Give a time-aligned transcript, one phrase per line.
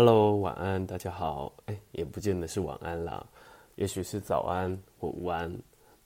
[0.00, 1.52] Hello，晚安，大家好。
[1.66, 3.26] 哎，也不见得是晚安啦，
[3.74, 5.52] 也许是早安或午安。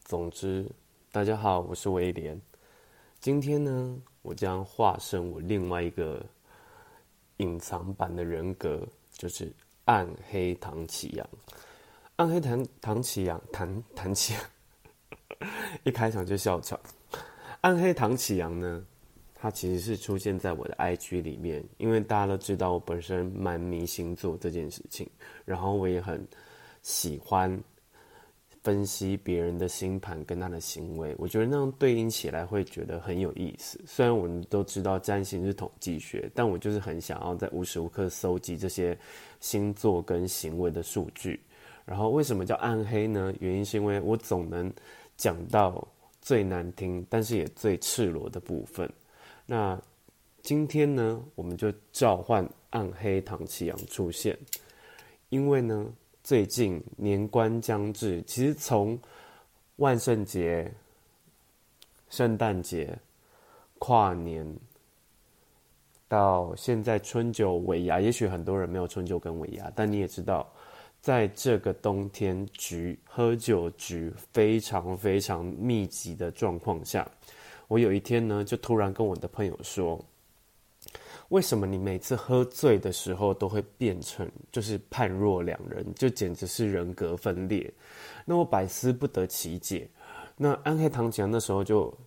[0.02, 0.66] 总之，
[1.10, 2.40] 大家好，我是威廉。
[3.20, 6.24] 今天呢，我将化身我另外一个
[7.36, 8.80] 隐藏版的人格，
[9.12, 9.52] 就是
[9.84, 11.28] 暗黑唐启阳。
[12.16, 14.34] 暗黑唐唐启阳，唐唐启，
[15.84, 16.80] 一开场就笑场。
[17.60, 18.86] 暗黑唐启阳呢？
[19.42, 25.04] 它其实是出现在我的 IG 里面，因为大家都知道我本身蛮迷星座这件事情，
[25.44, 26.24] 然后我也很
[26.80, 27.60] 喜欢
[28.62, 33.80] 分析别人的星盘跟他的行为，我觉得那样对应起来会觉得很有意思。
[33.84, 38.96] 虽然我们都知道占星是统计学，但我就是很想要在无时无刻搜集这些
[39.40, 41.40] 星座跟行为的数据。
[41.84, 43.34] 然后为什么叫暗黑呢？
[43.40, 44.72] 原因是因为我总能
[45.16, 45.84] 讲到
[46.20, 48.88] 最难听，但是也最赤裸的部分。
[49.52, 49.78] 那
[50.40, 54.34] 今天呢，我们就召唤暗黑唐綺阳出现，
[55.28, 55.92] 因为呢，
[56.24, 58.98] 最近年关将至，其实从
[59.76, 60.72] 万圣节、
[62.08, 62.98] 圣诞节、
[63.78, 64.50] 跨年
[66.08, 70.50] 到现在春酒尾牙，也许很多人没有春酒跟尾牙，但你也知道，
[71.02, 77.06] 在这个冬天局喝酒局非常非常密集的状况下。
[77.72, 79.98] 我有一天呢，就突然跟我的朋友说
[81.30, 87.72] ：“为什么你每次喝醉的时候都会变成就是判若两人，就简直是人格分裂？”
[88.26, 89.88] 那我百思不得其解。
[90.36, 91.98] 那暗黑唐綺阳那时候就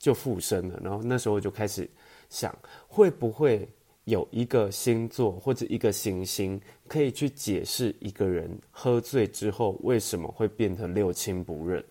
[0.00, 1.88] 就附身了，然后那时候就开始
[2.28, 2.52] 想，
[2.88, 3.68] 会不会
[4.06, 11.84] 有一个星座或者一个行星可以去解释一个人喝醉之后为什么会变成六亲不认？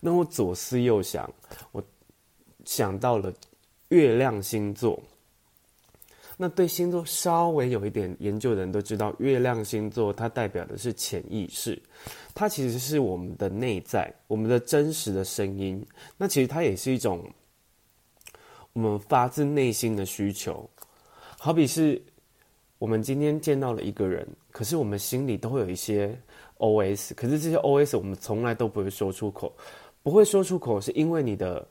[0.00, 1.32] 那我左思右想，
[1.70, 1.82] 我。
[2.64, 3.32] 想到了
[3.88, 5.00] 月亮星座，
[6.36, 11.80] 那对星座稍微有一点研究的人都知道，月亮星座它代表的是潜意识，
[12.34, 15.84] 它其实是我们的内在，我们的真实的声音。
[16.16, 17.22] 那其实它也是一种
[18.72, 20.68] 我们发自内心的需求，
[21.38, 22.00] 好比是
[22.78, 26.18] 我们今天见到了一个人，可是我们心里都会有一些
[26.58, 29.52] OS，可是这些 OS 我们从来都不会说出口，
[30.02, 31.66] 不会说出口是因为你的。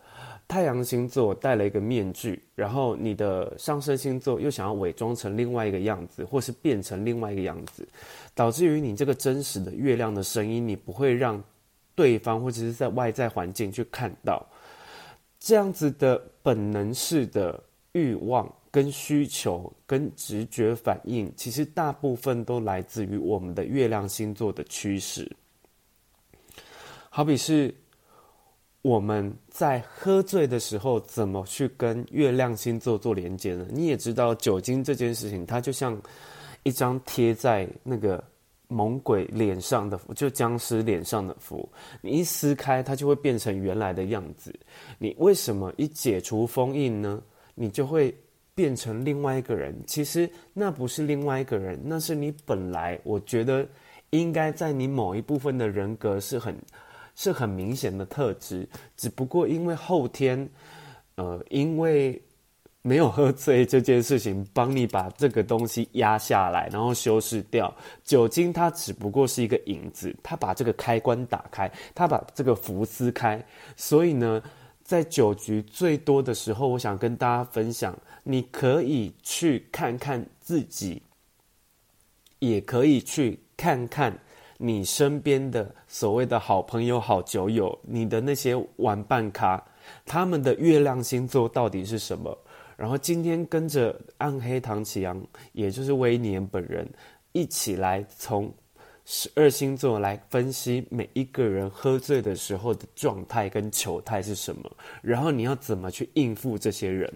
[0.52, 7.88] 太阳星座戴了一个面具，然后你的上升星座又想要伪装成另外一个样子，或是变成另外一个样子，
[8.36, 11.42] 导致于你这个真实的月亮的声音，你不会让
[11.96, 14.46] 对方或者是在外在环境去看到。
[15.40, 17.58] 这样子的本能式的
[17.94, 25.32] 欲望、跟需求、跟直觉反应，其实大部分都来自于我们的月亮星座的驱使。
[27.10, 27.74] 好比是。
[28.82, 33.68] 我们在喝醉的时候，怎么去跟月亮星座做连接呢？
[33.70, 35.96] 你也知道，酒精这件事情，它就像
[36.64, 38.24] 一张贴在那个
[38.68, 41.70] 猛鬼脸上的符，就僵尸脸上的符。
[42.02, 44.52] 你一撕开，它就会变成原来的样子。
[44.98, 47.22] 你为什么一解除封印呢？
[47.54, 48.12] 你就会
[48.56, 49.80] 变成另外一个人。
[49.86, 53.64] 其实那不是另外一个人，那是你本来，我觉得
[54.10, 56.56] 应该在你某一部分的人格是很。
[57.16, 58.68] 是很明显的特质，
[58.98, 60.50] 只不过因为后天，
[61.16, 62.22] 呃，因为
[62.82, 67.72] 没有喝醉这件事情，帮你把这个东西压下来，然后修饰掉。
[68.04, 73.44] 酒精它只不过是一个影子，它把这个开关打开，它把这个符撕开。
[73.76, 74.42] 所以呢，
[74.84, 81.04] 在酒局最多的时候，我想跟大家分享，你可以去看看自己，
[82.40, 84.18] 也可以去看看。
[84.64, 89.60] 你身边的所谓的好朋友、好酒友，你的那些玩伴咖，
[90.06, 92.38] 他们的月亮星座到底是什么？
[92.78, 95.20] 然后今天跟着暗黑唐启阳，
[95.54, 96.88] 也就是威廉本人，
[97.32, 98.54] 一起来从
[99.04, 104.72] 十二星座来分析每一个人喝醉的时候的状态跟球态是什么，
[105.02, 107.12] 然后你要怎么去应付这些人。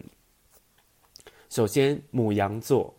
[1.51, 2.91] 首先，母羊座，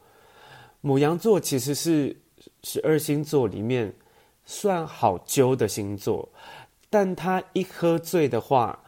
[0.83, 2.17] 母羊座其实是
[2.63, 3.93] 十二星座里面。
[4.47, 6.27] 算好揪的星座，
[6.89, 8.79] 但他一喝醉的话，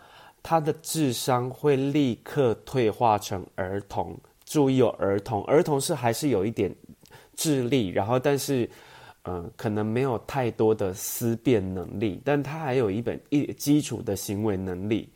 [0.42, 4.18] 他的智商会立刻退化成儿童。
[4.44, 6.74] 注意有儿童，儿童是还是有一点
[7.36, 8.66] 智力，然后但是，
[9.24, 15.10] 呃，可能没有太多的思辨能力，但他还有一本一基础的行为能力。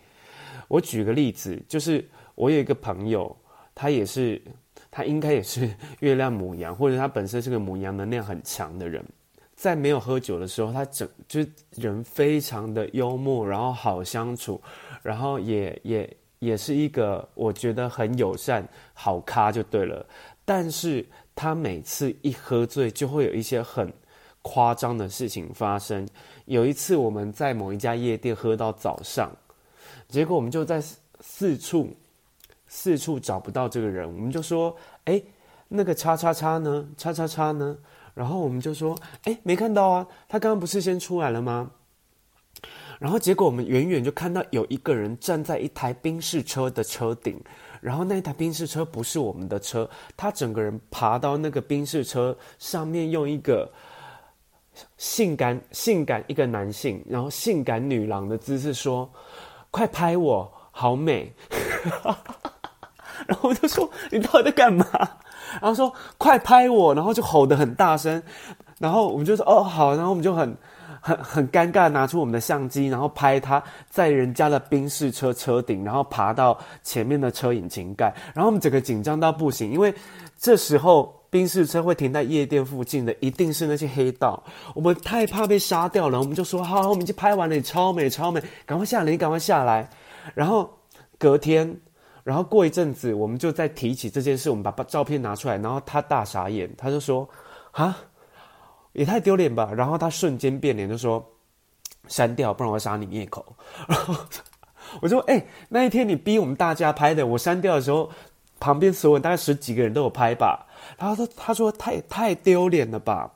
[0.68, 3.34] 我举个例子，就是我有一个朋友，
[3.74, 4.42] 他也是，
[4.90, 9.02] 他应该也是月亮母羊，或者他本身是个母羊能量很强的人。
[9.62, 14.60] 在没有喝酒的时候，他整就是人非常的幽默，然后好相处，
[15.04, 20.04] 然后也也也是一个我觉得很友善好咖就对了。
[20.44, 21.06] 但是
[21.36, 23.92] 他每次一喝醉，就会有一些很
[24.42, 26.08] 夸张的事情发生。
[26.46, 29.30] 有一次我们在某一家夜店喝到早上，
[30.08, 30.82] 结果我们就在
[31.20, 31.88] 四处
[32.66, 34.76] 四处找不到这个人，我们就说
[35.06, 35.22] ：“哎，
[35.68, 36.88] 那个叉叉叉呢？
[36.98, 37.78] 叉叉叉呢？”
[38.14, 41.70] 然后我们就说：“哎，没看到啊，他刚刚不是先出来了吗？”
[43.00, 47.42] 然后结果我们远远就看到有一个人站在一台宾士车的车顶，
[47.80, 53.68] 然后那一台宾士车不是我们的车，他整个人爬到那个宾士车上面，用一个
[54.98, 59.10] 性感性感一个男性，然后性感女郎的姿势说
[59.72, 61.32] ：“快拍我，好美。
[63.26, 64.86] ”然后我就说：“你到底在干嘛？”
[65.60, 68.22] 然后说快拍我，然后就吼得很大声，
[68.78, 70.56] 然后我们就说哦好，然后我们就很
[71.00, 79.94] 很很尴尬，拿出我们的相机，然后拍他在人家的宾士车车顶，然后爬到前面的车引擎盖，然后我们整个紧张到不行，因为
[80.38, 84.42] 这时候宾士车会停在夜店附近的，一定是那些黑道，
[84.74, 89.88] 我们太怕被杀掉了，我们就说好，我们已经拍完了，你超美超美，赶快下来，你赶快下来，
[90.34, 90.70] 然后
[91.18, 91.76] 隔天。
[92.24, 97.28] 然后过一阵子，我们就再提起这件事，我们把照片拿出来，然后他大傻眼，他就说
[97.72, 97.98] ：“啊，
[98.92, 101.24] 也太丢脸吧！”然后他瞬间变脸，就说
[102.06, 103.56] ：“删掉，不然我杀你灭口。”
[103.88, 104.14] 然后
[105.00, 108.08] 我说：“哎、那一天你逼我们大家拍的，我删掉的时候，
[108.60, 110.66] 旁边所有人大概十几个人都有拍吧？”
[110.98, 113.32] 然后他：“他说太太丢脸了吧。”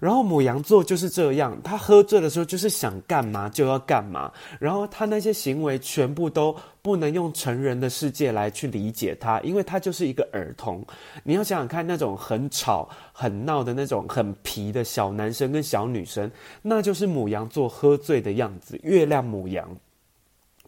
[0.00, 10.84] 然后母羊座就是这样，他喝醉的时候就是想干嘛就要干嘛，然后他那些行为全部都不能用成人的世界来去理解他，因为他就是一个儿童。
[11.22, 16.30] 你要想想看，那种很吵、很闹的那种很皮的小男生跟小女生，
[16.62, 18.78] 那就是母羊座喝醉的样子。
[18.82, 19.68] 月亮母羊。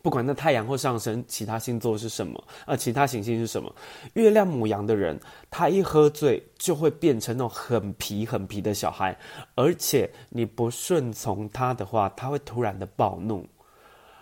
[0.02, 3.75] 不管那太阳或上升，其他星座是什么，呃，其他行星是什么？
[4.14, 5.19] 月亮母羊的人，
[5.50, 9.19] 他一喝醉就会变成那种很皮很皮的小孩，
[9.56, 13.44] 而且你不顺从他的话，他会突然的暴怒，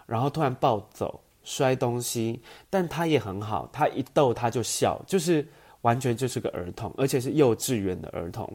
[0.06, 2.40] 然后突然暴走、摔东西。
[2.70, 5.46] 但他也很好，他一逗他就笑，就是
[5.82, 8.50] 完全就是个儿童，而且是幼稚园的儿童。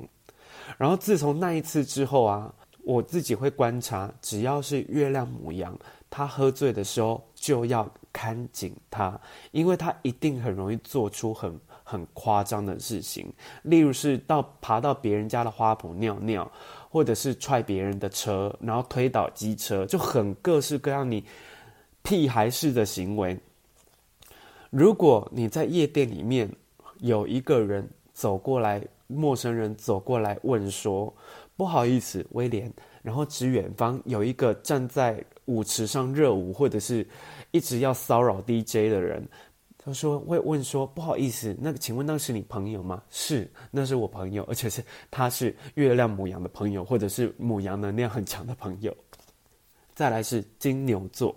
[0.80, 2.52] 然后自从那一次之后啊，
[2.84, 5.78] 我自己会观察，只要是月亮母羊。
[6.10, 9.20] 他喝醉的时候就要看紧他，
[9.52, 13.32] 因为他一定很容易做出很很夸张的事情，
[13.64, 16.52] 例如是到爬到别人家的花圃尿尿，
[16.90, 21.24] 或者是踹别人的车，然后推倒机车，就很各式各样你
[22.02, 23.40] 屁孩式的行为。
[24.70, 26.52] 如果你在夜店里面
[27.00, 31.12] 有一个人走过来，陌生人走过来问说
[31.58, 32.72] ：“不好意思，威廉。”
[33.02, 37.06] 然后指远方有一个站在舞池上热舞，或者是
[37.50, 39.28] 一直要骚扰 DJ 的人，
[39.80, 48.96] 他说会问说：“不好意思，那个请问那是你朋友吗？”是，那是我朋友，而且是他是月亮母羊的朋友，或者是母羊能量很强的朋友。
[49.96, 51.36] 再来是金牛座，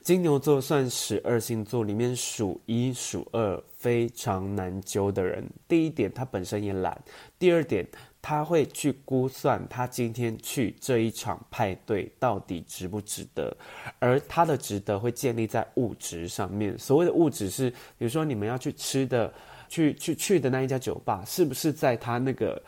[0.00, 5.46] 金牛座算十二星座里面数一数二非常难揪的人。
[5.68, 6.96] 第一点，他本身也懒；
[7.38, 7.86] 第二点。
[8.26, 13.54] 他会去估算他今天去这一场派对到底值不值得，
[13.98, 16.74] 而他的值得会建立在物质上面。
[16.78, 19.30] 所谓的物质是，比如说你们要去吃的、
[19.68, 22.60] 去去去的那一家酒吧，是不是在他那个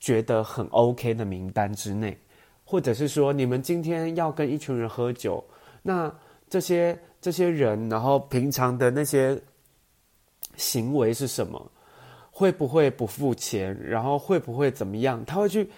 [0.00, 2.18] 觉得很 OK 的名单之内？
[2.64, 5.44] 或者是说你们今天要跟一群人喝酒，
[5.80, 6.12] 那
[6.50, 9.40] 这些这些人，然后平常的那些
[10.56, 11.70] 行为是什么？
[12.34, 13.78] 会不会不付钱？
[13.84, 15.22] 然后会不会怎么样？
[15.26, 15.70] 他会去，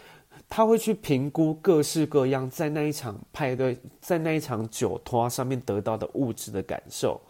[0.49, 7.21] 他会去评估各式各样在那一场派对、在那一场酒托上面得到的物质的感受。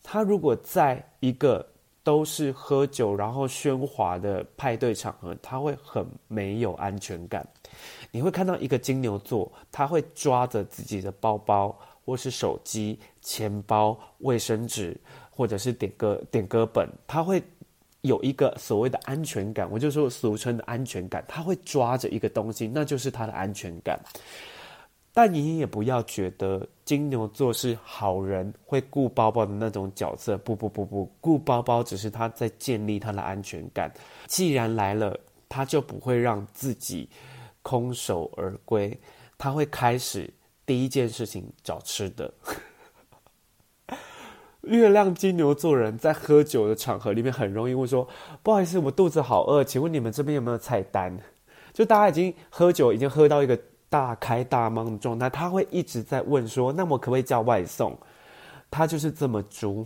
[0.00, 1.66] 他如果在一个
[2.04, 7.44] 都是喝酒然后喧哗的派对场合，他会很没有安全感。
[8.12, 14.96] 你会看到一个金牛座，他会抓着自己的包包，或是手机、钱包、卫生纸，
[15.30, 17.42] 或者是点歌点歌本，他会。
[18.06, 23.98] 有一个所谓的安全感，我就说俗称的安全感，他会抓着一个东西，那就是他的安全感。
[25.12, 30.36] 但你也不要觉得金牛座是好人，会顾包包的那种角色。
[30.36, 33.90] 不不不不，顾包包只是他在建立他的安全感。
[34.26, 37.08] 既然来了，他就不会让自己
[37.62, 38.94] 空手而归，
[39.38, 40.30] 他会开始
[40.66, 42.30] 第一件事情找吃的。
[44.66, 48.06] 月亮金牛座人在喝酒的场合里面很容易会说
[48.42, 51.16] ：“不好意思，我肚子好饿，请问你们这边有没有菜单？”
[51.72, 53.58] 就大家已经喝酒，已经喝到一个
[53.88, 57.96] 大开大忙的状态，他会一直在问说：“那我可不可以叫外送？”
[58.70, 59.84] 他就是这么猪，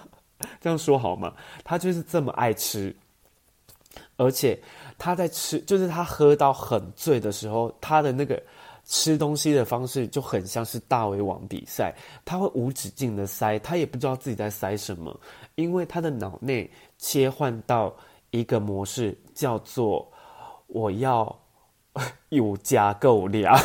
[0.60, 1.32] 这样说好吗？
[1.62, 2.94] 他就是这么爱吃，
[4.16, 4.58] 而且
[4.96, 8.42] 他在吃，就是他喝到很醉的时候，他的那个。
[8.86, 15.18] 吃东西的方式就很像是大胃王比赛，他会无止境的塞，他也不知道自己在塞什么，
[15.54, 17.94] 因为他的脑内切换到
[18.30, 20.10] 一个模式，叫做
[20.66, 21.38] 我要
[22.28, 23.58] 有加够量。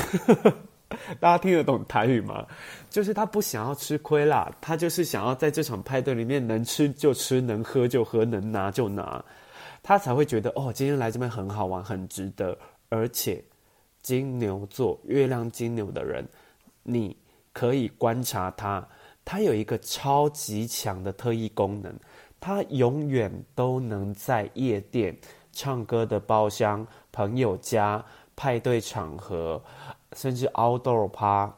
[1.19, 2.45] 大家听得懂台语吗？
[2.89, 9.23] 就是他不想要吃亏啦，他就是想要在这场派对里面能吃就吃，能喝就喝，能拿就拿，
[9.83, 12.57] 他才会觉得哦，今天来这边很好玩，很值得，
[12.89, 13.43] 而且。
[14.01, 16.27] 金牛座月亮金牛的人，
[16.83, 17.17] 你
[17.51, 18.87] 可以观察他，
[19.25, 21.93] 他有一个超级强的特异功能，
[22.39, 25.17] 他永远都能在夜店、
[25.51, 28.03] 唱歌的包厢、朋友家、
[28.35, 29.61] 派对场合，
[30.13, 31.53] 甚至 outdoor 趴，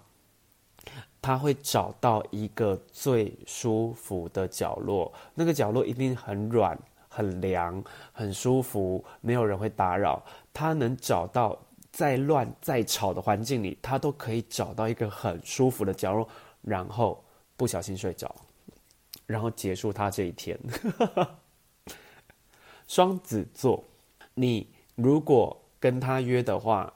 [1.21, 11.57] 他会找到一个最舒服的角落，那个角落一定很软、很凉、很舒服，没有人会打扰，他能找到。
[11.91, 16.27] 再乱再吵的环境里，他都可以找到一个很舒服的角落，
[16.61, 17.23] 然后
[17.57, 18.33] 不小心睡着，
[19.25, 20.57] 然后结束他这一天。
[22.87, 23.83] 双子座，
[24.33, 26.91] 你如果跟他约的话，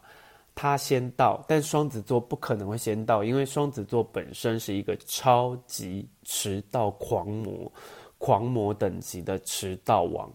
[0.54, 7.72] 他先到，但双子座不可能会先到，因为双子座本身是一个超级迟到狂魔，
[8.18, 10.32] 狂魔等级的迟到王。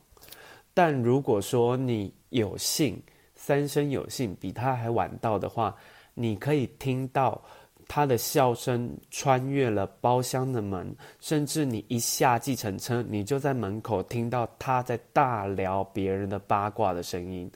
[0.72, 3.02] 但如果说你有幸，
[3.42, 5.74] 三生有幸比他还晚到的话，
[6.12, 7.40] 你可以听到
[7.88, 17.50] 他的笑声穿越了包厢的门，甚至你一下计程车，你就在门口听到他在大聊别人的八卦的声音，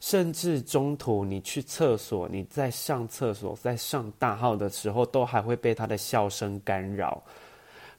[0.00, 7.22] 甚至中途你去厕所，你在上厕所，在上大号的时候，都还会被他的笑声干扰。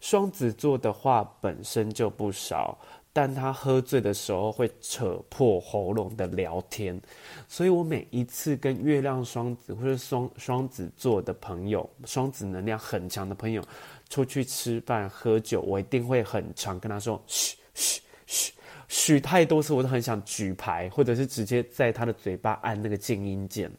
[0.01, 2.77] 双子座的话本身就不少。
[3.13, 6.97] 但他喝醉的时候会扯破喉咙的聊天，
[7.45, 13.61] 所以我每一次跟月亮双子或者双双子座的朋友、双子能量很强的朋友
[14.07, 18.53] 出去吃饭喝酒，我一定会很常跟他说：嘘嘘嘘
[18.87, 23.69] 嘘，太多次我都很想举牌，或者是直接在他的嘴巴按那个静音键。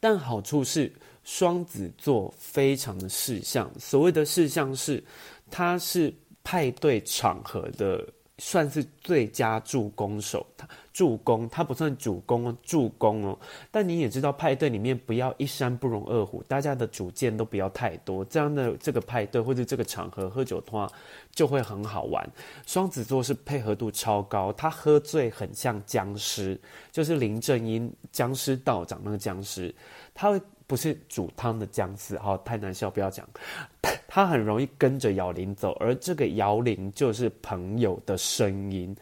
[0.00, 5.00] 但好处是双子座非常的事项，所谓的事项是，
[5.48, 6.12] 他是
[6.42, 8.04] 派对场合的。
[8.38, 13.38] 算是最佳助攻手，他助攻他不算主攻哦，助攻哦。
[13.70, 20.90] 但你也知道，派对里面不要一山不容二虎，大家的主见都不要太多，这样的这个派对或者这个场合喝酒的话
[21.32, 22.28] 就会很好玩。
[22.66, 26.58] 双子座是配合度超高，他喝醉很像僵尸，
[26.92, 29.74] 就是林正英僵尸道长那个僵尸，
[30.14, 30.40] 他会。
[30.68, 33.28] 不是煮汤的姜丝，好，太难笑，不要讲。
[34.06, 38.94] 他很容易跟着摇铃走，而这个摇铃就是朋友的声音，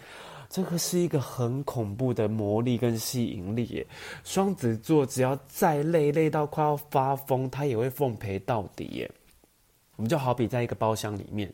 [0.48, 3.86] 这个是一个很恐怖的魔力跟吸引力耶。
[4.24, 9.10] 双子座只要再累，累到快要发疯，他也会奉陪到底耶。
[9.96, 11.52] 我们就好比在一个包厢里面。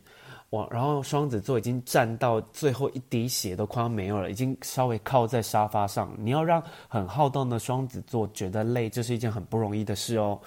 [0.52, 6.14] 哇，然后双子座已经站到最后一滴血都快要没有了，已经稍微靠在沙发上。
[6.18, 10.38] 你要让很好动的双子座觉得累，这是一件很不容易的事哦。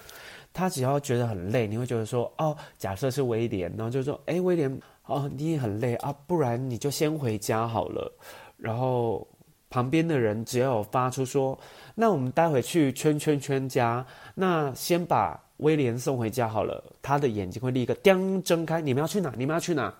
[0.52, 8.10] 他只要觉得很累，你会觉得说，哦，假设是威廉，然后就说，哎，威廉，哦，你也很累啊，不然你就先回家好了。
[8.56, 9.26] 然后
[9.68, 11.58] 旁边的人只要有发出说，
[11.96, 15.45] 那我们待会去圈圈圈家，那先把。
[15.58, 18.80] 威廉送回家好了，他的眼睛会立刻叮睁开。
[18.80, 19.32] 你们要去哪？
[19.36, 19.94] 你们要去哪？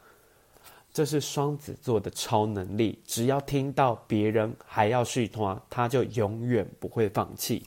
[0.92, 2.98] 这是双子座的超能力。
[3.06, 7.66] 只要听到别人还要续摊，他就永远不会放弃。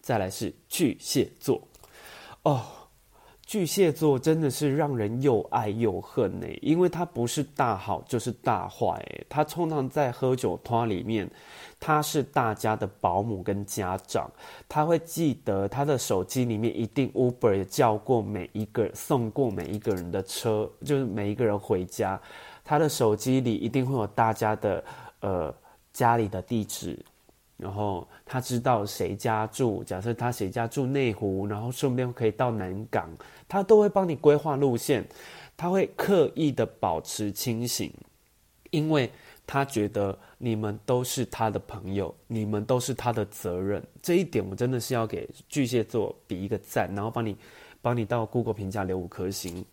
[0.00, 1.60] 再来是巨蟹座，
[2.42, 2.64] 哦。
[3.46, 9.04] 巨蟹座真的是让人又爱又恨呢，因为他不是大好就是大坏。
[9.28, 11.30] 他通常在喝酒托里面，
[11.78, 14.30] 他是大家的保姆跟家长，
[14.66, 22.20] 他会记得他的手机里面一定 Uber 也叫过每一个送过每一个人的车，就是每一个人回家，
[22.64, 24.82] 他的手机里一定会有大家的
[25.20, 25.54] 呃
[25.92, 26.98] 家里的地址。
[27.56, 33.08] 然后他知道谁家住，假设他谁家住内湖，然后顺便可以到南港，
[33.48, 35.06] 他都会帮你规划路线。
[35.56, 37.92] 他会刻意的保持清醒，
[38.70, 39.08] 因为
[39.46, 43.80] 他觉得你们都是他的朋友，你们都是他的责任。
[44.02, 47.36] 这一点我真的是要给巨蟹座比一个赞，然后帮你
[47.80, 49.64] 帮你到 Google 评价留五颗星。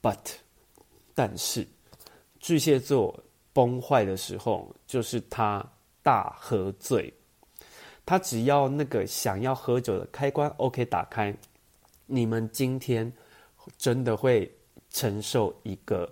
[0.00, 0.36] But，
[1.16, 1.66] 但是
[2.38, 3.18] 巨蟹座
[3.52, 5.68] 崩坏的时候，就是他
[6.08, 7.12] 大喝醉。
[8.06, 11.36] 他只要那个想要喝酒的开关 OK 打开，
[12.06, 13.12] 你们今天
[13.76, 14.50] 真的会
[14.88, 16.10] 承受一个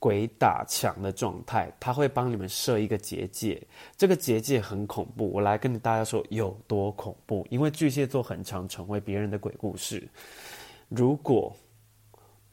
[0.00, 1.72] 鬼打墙的状态。
[1.78, 3.64] 他会帮你们设一个结界，
[3.96, 5.30] 这个结界很恐怖。
[5.30, 10.08] 我来跟大家说有多恐怖，因为巨蟹座很常成为别人的鬼故事。
[10.88, 11.54] 如果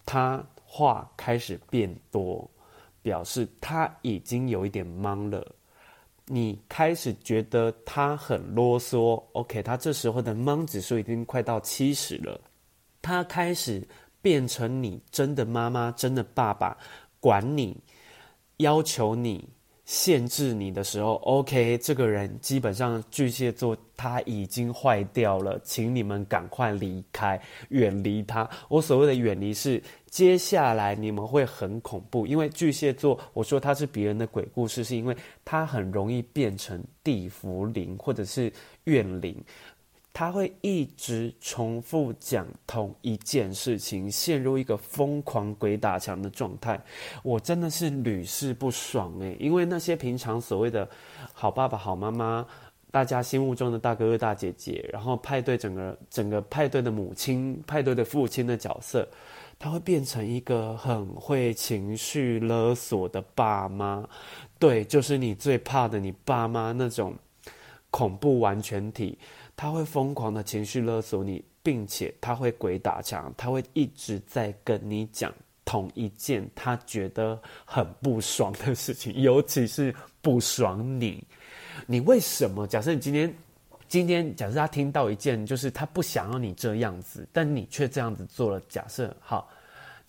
[0.06, 2.48] 他话开始变多，
[3.02, 5.56] 表示他已经有一点懵了。
[6.34, 12.40] 你开始觉得他很啰嗦，OK，他这时候的懵指数已经快到七十了。
[13.02, 13.86] 他开始
[14.22, 16.78] 变成你真的妈妈、真的爸爸，
[17.20, 17.76] 管你、
[18.58, 19.50] 要求你、
[19.92, 27.38] 限制你的时候，OK，这个人基本上巨蟹座他已经坏掉了，请你们赶快离开，
[27.70, 28.50] 远离他。
[28.70, 29.84] 我所谓的远离是。
[30.12, 38.52] 接下来你们会很恐怖，因为巨蟹座，我说他是别人的鬼故事，是因为他很容易变成地缚灵或者是
[38.84, 39.34] 怨灵，
[40.14, 46.80] 他会一直重复讲同一件事情，陷入一个疯狂鬼打墙的状态。
[47.24, 50.88] 我真的是屡试不爽诶，因为那些平常所谓的
[51.34, 52.46] 好爸爸、好妈妈，
[52.92, 59.08] 大家心目中的大哥哥、大姐姐，然后派对整个整个派对的母亲、派对的父亲的角色。
[59.58, 64.04] 他会变成一个很会情绪勒索的爸妈，
[64.58, 67.16] 对，就是你最怕的你爸妈那种
[67.92, 69.20] 恐怖完全体。
[69.62, 75.32] 他会疯狂的情绪勒索你，并且他会鬼打墙，他会一直在跟你讲
[75.66, 81.24] 同一件他觉得很不爽的事情，尤其是不爽你。
[81.86, 82.66] 你为什么？
[82.66, 83.32] 假设你今天。
[83.88, 88.58] 今天，假设他听到一件，就是他不想要你这样子，但你却这样子做了。
[88.70, 89.50] 假设好，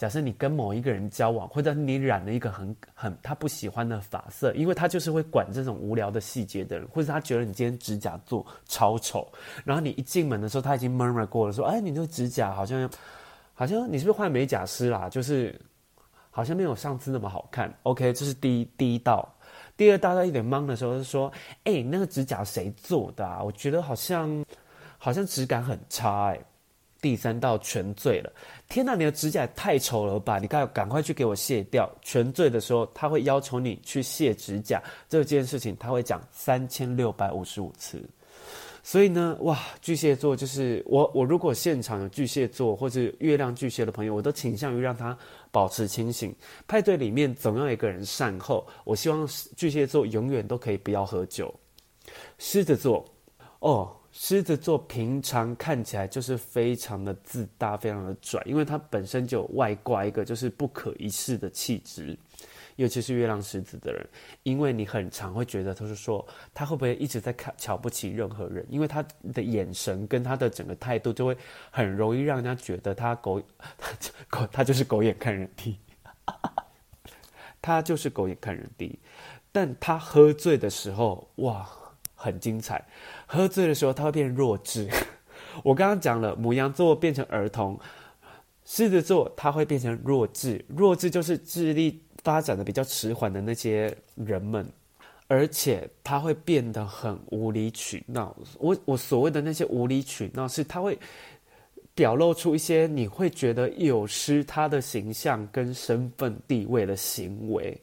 [0.02, 9.32] 假设你跟某一个人交往，或者你染了一个很很他不喜欢的发色，因为他就是会管这种无聊的细节的人，或者他觉得你今天指甲做超丑，
[9.64, 12.90] 然后你一进门的时候，他已经 murmur 过了，说：“哎，你这个指甲好像，
[13.54, 15.08] 好像你是不是换美甲师啦？
[15.08, 15.56] 就是
[16.32, 17.72] 好像没有上次那么好看。
[17.84, 19.32] ”OK，这是第一第一道。
[19.76, 23.40] 第二，大家一点懵的时候，是说：“哎、那个指甲谁做的啊？
[23.40, 24.44] 我觉得好像，
[24.98, 26.40] 好像质感很差。”哎，
[27.00, 28.32] 第三道全醉了。
[28.72, 30.38] 天哪，你的指甲太丑了吧！
[30.38, 31.86] 你赶赶快去给我卸掉。
[32.00, 38.02] 全醉的时候，他会要求你去卸指甲，这件事情他会讲三千六百五十五次。
[38.82, 41.10] 所以呢，哇，巨蟹座就是我。
[41.14, 45.14] 我如果现场有巨蟹座或者月亮巨蟹的朋友，我都倾向于让他
[45.50, 46.34] 保持清醒。
[46.66, 48.66] 派对里面总要一个人善后。
[48.84, 51.54] 我希望巨蟹座永远都可以不要喝酒。
[52.38, 53.04] 狮子座，
[53.58, 62.16] 哦，狮子座平常看起来就是非常的自大，非常的拽，因为他本身就有外挂一个就是不可一世的气质。
[62.76, 64.06] 尤其是月亮狮子的人，
[64.42, 71.36] 因为你很常会觉得，他是说他会不会一直在看瞧不起任何人，因为他的眼神跟他的整个态度，就会
[71.70, 73.42] 很容易让人家觉得他狗，
[74.28, 75.78] 狗 他就是狗眼看人低，
[77.60, 78.98] 他就是狗眼看人低。
[79.52, 81.68] 但他喝醉的时候，哇，
[82.22, 82.84] 很精彩。
[83.26, 84.88] 喝醉的时候，他会变弱智。
[85.64, 87.78] 我刚刚讲了，母羊座变成儿童，
[88.64, 90.64] 狮子座他会变成弱智。
[90.68, 92.00] 弱智就是智力。
[92.24, 94.64] 发展的比较迟缓的那些人们，
[95.26, 98.32] 而且他会变得很无理取闹。
[98.60, 100.96] 我我所谓的那些无理取闹，是他会
[101.96, 107.76] 表露出一些你会觉得有失他的形象跟身份地位的行为。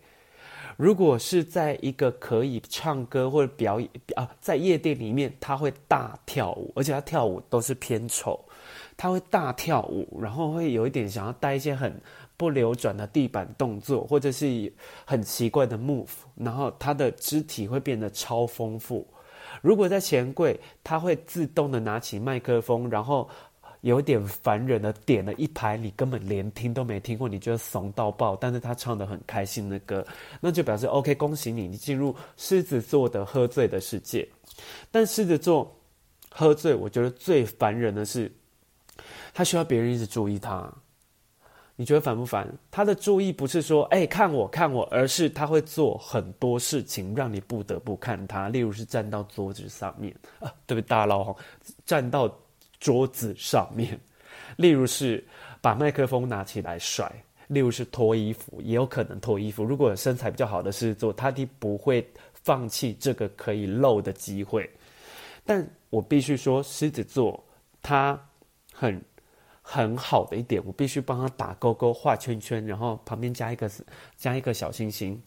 [0.79, 8.39] 如果是在一个可以唱歌或者表演啊，在夜店里面，他会大跳舞，而且他跳舞都是偏丑，
[8.95, 11.93] 他会大跳舞，然后会有一点想要带一些很。
[12.37, 14.71] 不流转的地板动作，或者是
[15.03, 19.05] 很奇怪的 move，然后他的肢体会变得超丰富。
[19.61, 23.27] 如果在钱柜，他会自动的拿起麦克风，然后
[23.81, 30.05] 有点烦人的点了一排你根本连听都没听过，你觉得怂到爆，但是他唱的很开心的歌，
[30.41, 34.27] 那就表示 OK，恭喜你，你进入狮子座的喝醉的世界。
[34.91, 35.73] 但狮子座
[36.29, 38.31] 喝醉，我觉得最烦人的是，
[39.33, 40.71] 他需要别人一直注意他。
[41.77, 42.45] 你觉得烦不烦？
[42.69, 48.49] 他的注意不是说“哎，看我，看我”，而是他会做很多事情让你不得不看他。
[48.49, 50.89] 例如是站到桌子上面啊，对不对？
[50.89, 51.33] 大老红
[51.85, 52.29] 站到
[52.79, 53.99] 桌子上面。
[54.57, 55.23] 例如是
[55.61, 57.11] 把麦克风拿起来甩。
[57.47, 59.63] 例如是脱衣服，也有可能脱衣服。
[59.63, 64.69] 如果身材比较好的狮子座，他的不会放弃这个可以露的机会。
[65.43, 67.43] 但我必须说，狮子座
[67.81, 68.23] 他
[68.71, 69.03] 很
[69.63, 73.67] 很好的一点，我必须帮他打勾勾、画圈圈，然后旁边加一个
[74.15, 75.19] 加一个小星星。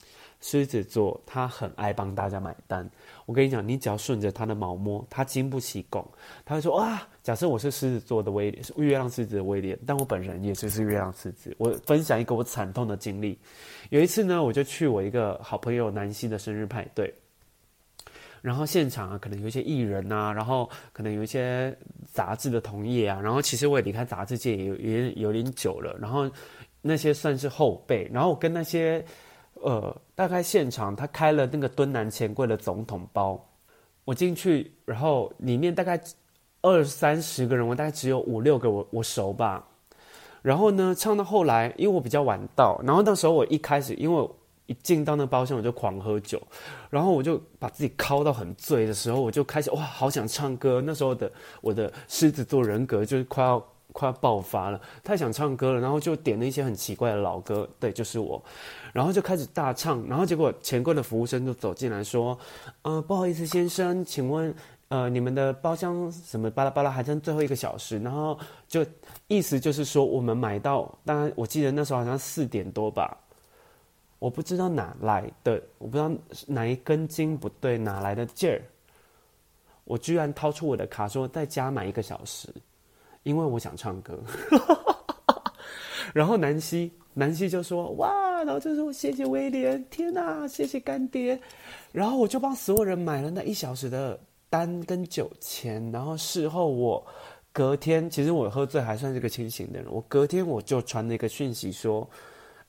[0.42, 2.86] 狮子座他很爱帮大家买单。
[3.24, 6.04] 我跟你讲，你只要顺着他的毛摸，他经不起拱，
[6.44, 7.00] 他会说哇。
[7.22, 11.54] 假设我是狮子座的威廉，是月亮狮子的威廉，但我本人也是是月亮狮子。
[11.56, 13.38] 我分享一个我惨痛的经历。
[13.90, 17.14] 有一次呢，我就去我一个好朋友南希的生日派对，
[18.40, 21.72] 然后现场啊，可能有一些艺人啊，然后可能有一些
[22.12, 26.28] 杂志的同业啊，然后其实我也离开杂志界也有也有点久了，然后
[26.80, 29.04] 那些算是后辈，然后我跟那些。
[29.62, 33.40] 呃，大概现场他开了那个敦南钱柜的总统包，
[34.04, 36.00] 我进去，然后里面大概
[36.62, 39.64] 二三十个人，我大概只有五六个我我熟吧。
[40.42, 44.28] 然后呢，唱到后来，因为我比较晚到，然后那时候我一开始，因为
[44.66, 46.42] 一进到那包厢我就狂喝酒，
[46.90, 50.82] 然后我就把自己靠到很醉的时候，我就开始哇，好想唱歌。
[50.84, 53.64] 那时候的我的狮子座人格就是快要。
[53.92, 58.42] 快要爆发了，太想唱歌了，然后就点了一些很奇怪的老歌，对，就是我，
[58.92, 62.38] 然后就开始大唱，然后结果钱柜的服务生就走进来说
[62.82, 64.54] ：“呃，不好意思，先生，请问，
[64.88, 68.84] 呃，你们的包厢什么巴拉巴拉还剩最后一个小时？”然后就
[69.28, 73.16] 意思就是说我们买到，当然我记得那时候好像四点多吧，
[74.18, 76.10] 我不知道哪来的，我不知道
[76.46, 78.62] 哪一根筋不对，哪来的劲儿，
[79.84, 82.48] 我居然掏出我的卡说再加买一个小时。
[83.22, 84.18] 因为我想唱歌，
[86.12, 91.38] 然后南希南希就说哇，然后就说谢谢威廉，天哪，谢谢干爹，
[91.92, 94.18] 然后我就帮所有人买了那一小时的
[94.50, 97.04] 单跟酒钱，然后事后我
[97.52, 102.08] 隔天，其实我喝醉还算是个清醒的人，我隔天我就传了一个讯息说，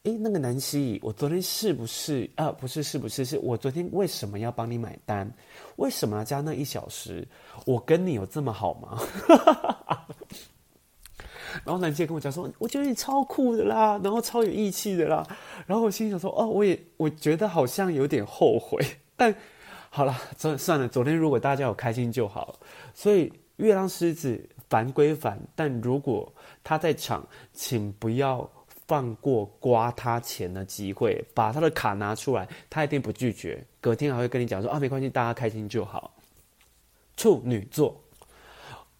[0.03, 2.51] 诶，那个南希，我昨天是不是啊？
[2.51, 3.23] 不是，是不是？
[3.23, 5.33] 是我昨天为什么要帮你买单？
[5.77, 7.25] 为什么要加那一小时？
[7.65, 8.99] 我跟你有这么好吗？
[11.63, 15.25] 然后南希跟我讲说，我觉得你超酷的啦，然后超有义气的啦。
[15.65, 18.85] 然后我心里想说，哦，我也我觉得好像有点后悔。
[19.15, 19.33] 但
[19.89, 20.85] 好了，这算了。
[20.85, 22.59] 昨天如果大家有开心就好。
[22.93, 26.29] 所以月亮狮子烦归烦，但如果
[26.61, 28.49] 他在场，请不要
[28.93, 33.65] 放过刮他钱的机会，把他的卡拿出来，他一定不拒绝。
[33.81, 36.13] 隔天还会跟你讲说啊，没关系，大家开心就好。
[37.17, 37.99] 处女座。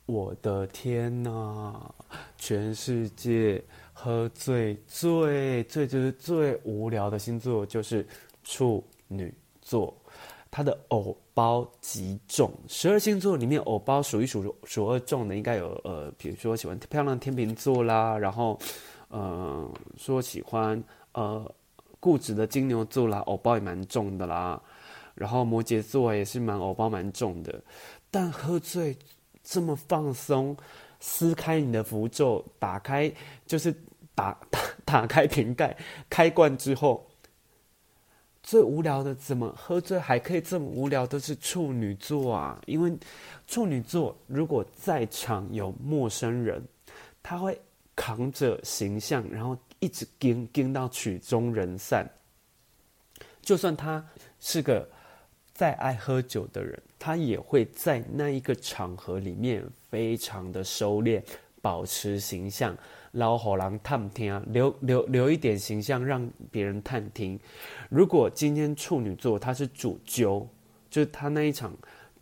[0.08, 1.93] 我的天哪！
[2.39, 8.03] 全世界喝醉最最就是最无聊的星座就是
[8.43, 9.95] 处女座，
[10.49, 12.51] 他的偶包极重。
[12.67, 18.60] 十二星座里面，偶包数一数数二重的应该有呃，比如说喜欢漂亮天秤座啦，然后
[19.13, 21.49] 呃说喜欢呃
[21.99, 24.62] 固执的金牛座啦，偶包也蛮重的啦。
[25.15, 27.63] 然后摩羯座也是蛮偶包蛮重的，
[28.12, 28.97] 但喝醉。
[29.45, 30.56] 这么放松，
[31.02, 33.13] 撕开你的符咒，打开
[33.45, 33.76] 就是
[34.15, 35.76] 打 打打开瓶盖，
[36.10, 37.06] 开罐之后，
[38.41, 41.06] 最无聊的怎么喝醉还可以这么无聊？
[41.06, 42.58] 都是处女座啊！
[42.67, 42.97] 因为
[43.45, 46.65] 处女座如果在场有陌生人，
[47.21, 47.60] 他会
[47.95, 52.10] 扛着形象，然后一直跟跟到曲终人散。
[53.41, 54.06] 就算他
[54.39, 54.88] 是个。
[55.56, 61.21] 再爱喝酒的人，他也会在那一个场合里面非常的收敛，
[61.62, 62.75] 保持形象，
[63.12, 67.39] 老虎狼探听啊，留留留一点形象让别人探听。
[67.88, 70.45] 如果今天处女座他是主揪，
[70.89, 71.71] 就是他那一场。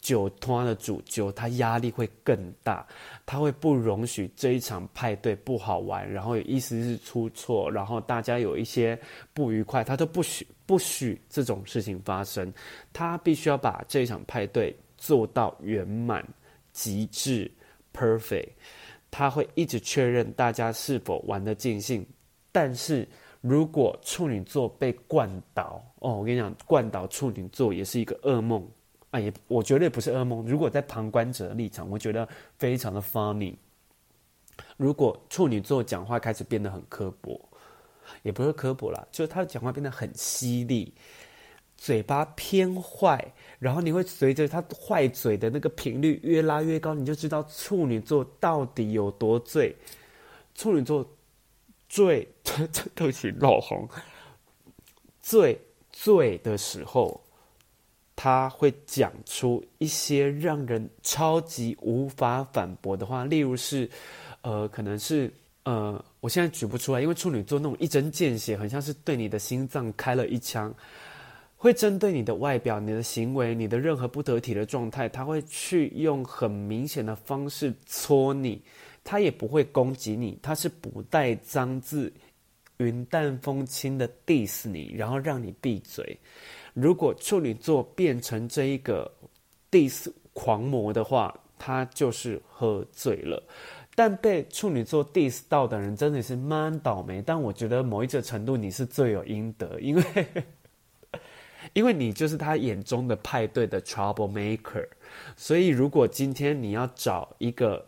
[0.02, 2.84] 酒托的主酒，他压力会更大，
[3.32, 9.00] 他会不容许这一场派对不好玩，然后有意思是出错，然后大家有一些
[9.34, 12.54] 不愉快，他都不许不许这种事情发生，
[12.92, 16.28] 他必须要把这一场派对做到圆满、
[16.74, 17.50] 极致、
[17.94, 18.50] perfect，
[19.10, 22.06] 他会一直确认大家是否玩得尽兴，
[22.52, 23.08] 但是
[23.40, 28.70] 如果处女座被灌倒，哦，我跟你讲，灌倒处女座也是一个噩梦。
[29.12, 30.46] 啊，也我绝对不是噩梦。
[30.46, 33.54] 如果在旁观者的立场，我觉得非常的 funny。
[34.78, 37.40] 如果处女座讲话开始变得很刻薄，
[38.24, 40.94] 也不是刻薄啦，就是他的讲话变得很犀利，
[41.76, 49.76] 嘴巴偏坏，然后你会随着他坏嘴的那个频率越拉越高，你就知道处女座到底有多醉。
[50.56, 51.06] 处女座
[51.90, 52.28] 醉，
[52.96, 53.90] 对不起，老红，
[55.22, 55.60] 醉
[55.92, 57.22] 醉的时候。
[58.24, 63.90] 他会讲出一些让人超级无法反驳的话，例如是，
[64.44, 70.72] 呃，可能是呃，我现在举不出来，因为处女座那种一针见血，很像是对你的心脏开了一枪，
[71.58, 78.62] 会针对你的外表、你的行为、你的任何不得体的状态，他会去用很明显的方式戳你，
[79.04, 82.14] 他也不会攻击你，他是不带脏字、
[82.86, 86.18] 云淡风轻的 diss 你，然后让你闭嘴。
[86.74, 89.12] 如果处女座变成这一个
[89.70, 93.42] diss 狂魔的话，他就是喝醉了。
[93.94, 97.22] 但被处女座 diss 到的人真的是蛮倒霉。
[97.22, 100.04] 但我觉得某一种程度你是罪有应得，因为
[101.74, 104.88] 因为你就是他眼中的派对的 trouble maker。
[105.36, 107.86] 所以如果今天你要找一个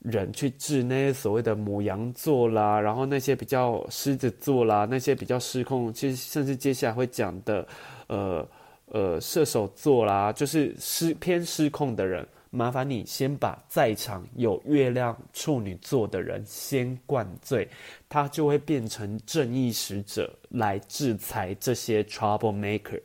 [0.00, 7.66] 人去治那些所谓的母羊座啦，然后那些比较狮子座啦，那些比较失控，其实甚至接下来会讲的，
[8.06, 8.48] 呃
[8.86, 12.26] 呃射手座啦，就是失偏失控的人。
[12.52, 17.68] 麻烦你先把在场有月亮处女座的人先灌醉，
[18.08, 23.00] 他就会变成正义使者来制裁这些 trouble maker。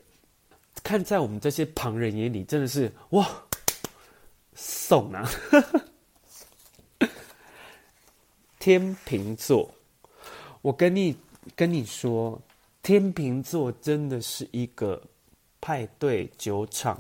[0.82, 3.28] 看在我们这些旁人眼里，真的是哇，
[4.56, 5.30] 送啊！
[8.66, 9.70] 天秤座，
[10.64, 11.16] 我跟你
[11.56, 12.42] 跟你说，
[12.82, 15.00] 天秤座真的是一个
[15.62, 17.00] 派对酒场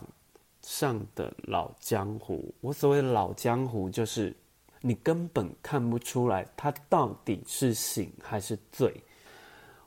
[0.62, 4.32] 上的老江湖，我所谓的老江湖，就是
[4.80, 8.94] 你根本看不出来他到底是醒还是醉。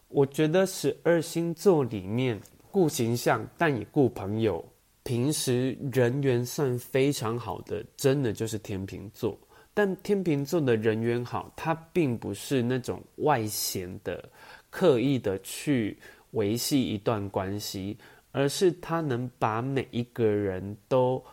[0.08, 2.40] 我觉得十二星座里面
[2.72, 4.64] 顾形象但也顾朋友，
[5.04, 9.38] 平时人缘算非常好的，真的就是天秤座。
[9.78, 14.28] 但天秤座的人缘好，他并不是那种外显的、
[14.70, 15.96] 刻意的去
[16.32, 17.96] 维系一段关系。
[18.32, 21.24] 而是他能把每一个人都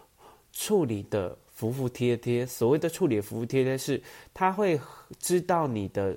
[0.53, 2.45] 处理得服服帖帖。
[2.45, 3.99] 所谓的处理服服帖帖，是
[4.31, 4.79] 他会
[5.19, 6.15] 知道你的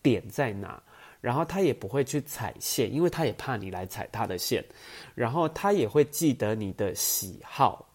[0.00, 0.80] 点在哪，
[1.20, 4.64] 然后他也不会去踩线，因为他也怕你来踩他的线。
[5.16, 7.86] 然后他也会记得你的喜好，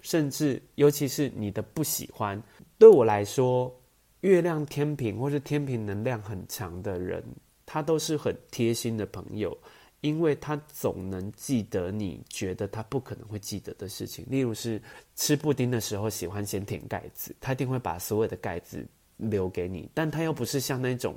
[0.00, 2.40] 甚至尤其是你的不喜欢。
[2.78, 3.74] 对我来说，
[4.20, 7.22] 月亮天秤或是天秤能量很强的人，
[7.66, 9.56] 他都是很贴心的朋友。
[10.00, 14.80] 因为他总能记得你觉得他不可能会记得的事情，例如是
[15.16, 18.86] 吃布丁的时候喜欢先舔盖子，他一定会把所有的盖子
[19.16, 19.90] 留给你。
[19.92, 21.16] 但他又不是像那种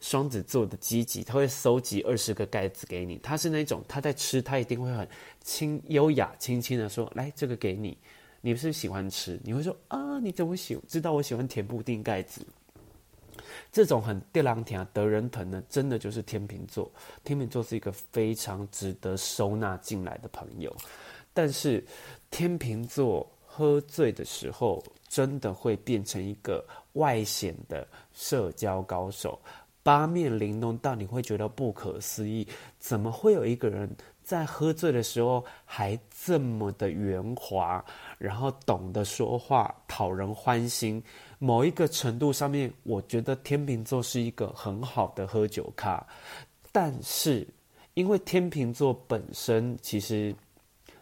[0.00, 3.18] 双子座的积极，他会收集二十个盖子给你。
[3.18, 5.06] 他是那种他在吃，他一定会很
[5.42, 7.98] 轻优雅、轻轻的说：“来，这个给你。”
[8.42, 9.40] 你不是喜欢吃？
[9.42, 12.44] 你会说：“啊，你怎么喜知道我喜欢舔布丁盖子？”
[13.72, 16.90] 这种很吊郎甜啊得人疼的，真的就是天秤座。
[17.24, 20.74] 天秤座是一个非常值得收纳进来的朋友，
[21.32, 21.82] 但是
[22.30, 26.62] 天秤座喝醉的时候，真的会变成一个
[26.94, 29.40] 外显的社交高手，
[29.82, 32.46] 八面玲珑到你会觉得不可思议，
[32.78, 33.88] 怎么会有一个人
[34.22, 37.84] 在喝醉的时候还这么的圆滑，
[38.22, 41.02] 然后懂得说话，讨人欢心。
[41.40, 46.06] 某一个程度上面，我觉得天秤座是一个很好的喝酒咖，
[46.70, 47.44] 但是
[47.94, 50.32] 因为天秤座本身其实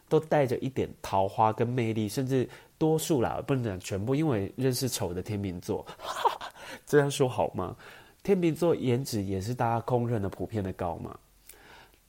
[0.08, 5.86] 都带着一点桃花跟魅力，甚至多数啦，不能讲全部，因为认识丑的天秤座，
[6.86, 7.76] 这样说好吗？
[8.22, 11.14] 天秤座颜值也是大家公认的普遍的高嘛，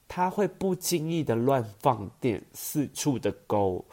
[0.07, 3.83] 他会不经意的乱放电，四处的勾。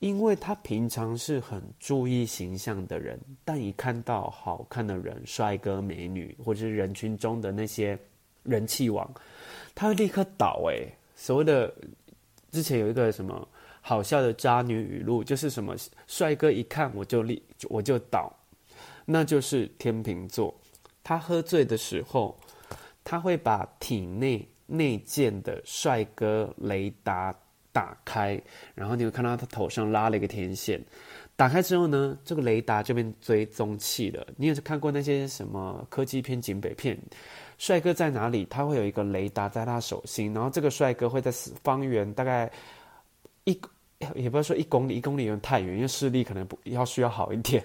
[0.00, 7.98] 因为他平常是很注意形象的人，但一看到好看的人、帅哥美女，或者是人群中的那些
[8.44, 9.12] 人气王，
[9.74, 10.62] 他会立刻倒。
[10.68, 11.74] 哎，所谓的
[12.52, 13.48] 之前有一个什么
[13.80, 15.74] 好笑的渣女语录，就是什么
[16.06, 18.32] 帅哥一看我就立我就倒，
[19.04, 20.54] 那就是天秤座。
[21.02, 22.38] 他喝醉的时候，
[23.02, 27.34] 他会把体内内建的帅哥雷达。
[27.78, 28.42] 打开，
[28.74, 30.84] 然后你会看到他头上拉了一个天线。
[31.36, 34.26] 打开之后呢，这个雷达就变追踪器了。
[34.36, 36.98] 你也是看过那些什么科技片、警匪片，
[37.56, 41.30] 帅哥在哪里，他会有一个雷达在他手心，然后这个帅哥会在
[41.62, 42.50] 方圆大概
[43.44, 43.56] 一，
[44.16, 47.64] 也不要说一公里，一公里有点太远，因为视力可能不要需要好一点。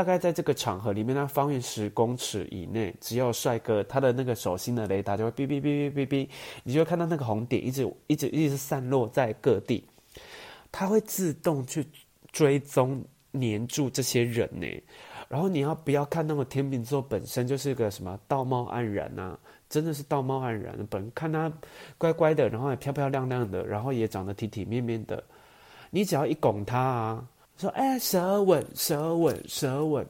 [0.00, 6.28] 大概在这个场合里面，那方圆十公尺以内，只要帅哥，他的那个手心的雷达就会哔哔哔哔哔哔，
[6.64, 9.84] 你就会看到那个红点一直一直一直散落在各地，
[10.72, 11.86] 它会自动去
[12.32, 14.66] 追踪黏住这些人呢。
[15.28, 19.38] 然后你要不要看那个天秤座本身就是个什么道貌岸然啊？
[19.68, 21.52] 真的是道貌岸然，本看他
[21.98, 25.22] 乖乖的，然后也漂漂亮亮的，然后也长得体体面面的，
[25.90, 27.26] 你只要一拱他啊。
[27.60, 30.06] 说哎，舌吻，舌吻，舌吻，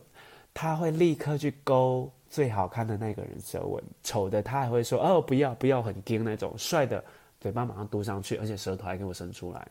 [0.54, 7.04] 他会立刻去勾最好看的那个人舌吻，丑的他还会说哦不要不要很硬那种，帅的
[7.40, 9.66] 嘴巴马上嘟上去，而且舌头还给我伸出来。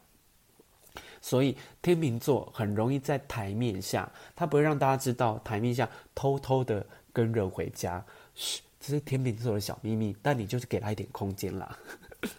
[1.21, 8.03] 所以天秤座很容易在台面下，他不会让大家知道台面下偷偷的跟人回家，
[8.35, 11.77] 嘘，这是天秤座的小秘密，但你就是给他一点空间啦。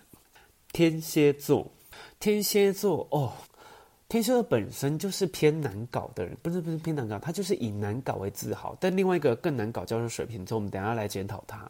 [0.72, 1.66] 天蝎座，
[2.18, 3.32] 天蝎座哦。
[4.10, 8.76] 天蝎座本身就是偏难搞的人，不是不是偏难搞，他就是以难搞为自豪。
[8.80, 11.64] 但另外一个更难搞叫做水瓶座，我们等下来检讨他。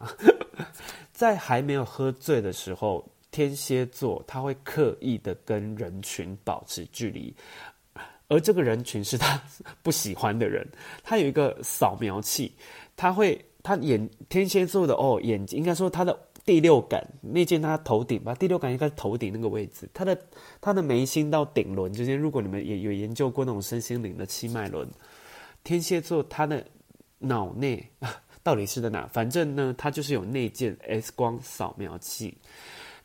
[1.13, 7.31] 在还没有喝醉的时候，天蝎座他会刻意的跟人群保持距离，
[8.27, 9.39] 而这个人群是他
[9.83, 10.67] 不喜欢的人。
[11.03, 12.51] 他有一个扫描器，
[12.97, 16.19] 他会他眼天蝎座的哦眼睛，应该说他的。
[16.43, 20.19] 第六感，那件他头顶吧，第六感应该是头顶那个位置，他的
[20.59, 22.17] 他的眉心到顶轮之间。
[22.17, 24.87] 如果你们也有研究过那种身心灵的七脉轮，
[25.63, 26.65] 天蝎座他的
[27.19, 27.87] 脑内
[28.41, 29.07] 到底是在哪？
[29.13, 32.35] 反正呢，他就是有内建 X 光扫描器，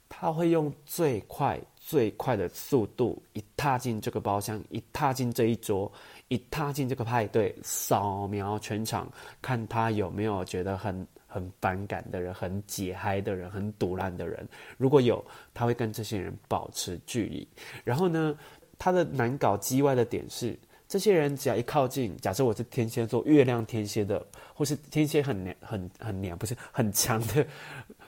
[0.09, 5.93] 他会用最快最快的速度，一踏进这个包厢，一踏进这一桌，
[6.29, 11.07] 一踏进这个派对，扫描全场，看他有没有觉得很。
[11.37, 15.23] 很反感的人，很解嗨的人，很赌烂的人，如果有，
[15.53, 17.47] 他会跟这些人保持距离。
[17.85, 18.35] 然后呢，
[18.79, 27.47] 他的难搞叽歪的点是，这些人只要一靠近，假设我是天蝎座，月亮天蝎的，或是天蝎很娘、很很娘，不是很强的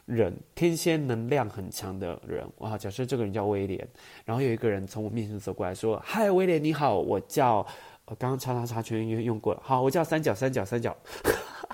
[0.07, 3.87] 人，天蝎能量很强的人，哇，假设这个人叫威廉，
[4.25, 7.67] 然后有一个人从我面前走过来说：“嗨，威廉你好，我叫……
[8.07, 10.65] 我刚刚叉叉叉圈用用过了，好，我叫三角三角。
[10.65, 10.97] 三角”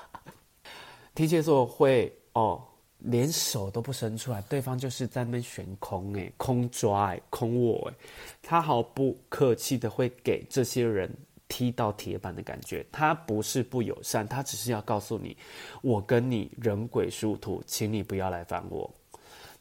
[1.14, 2.60] 天蝎座会哦，
[2.98, 7.94] 连手都不伸出来，对方就是在那悬空诶，空抓诶，空握诶，
[8.42, 11.08] 他毫不客气的会给这些人
[11.46, 12.84] 踢到铁板的感觉。
[12.90, 15.36] 他不是不友善，他只是要告诉你，
[15.82, 18.92] 我跟你人鬼殊途，请你不要来烦我。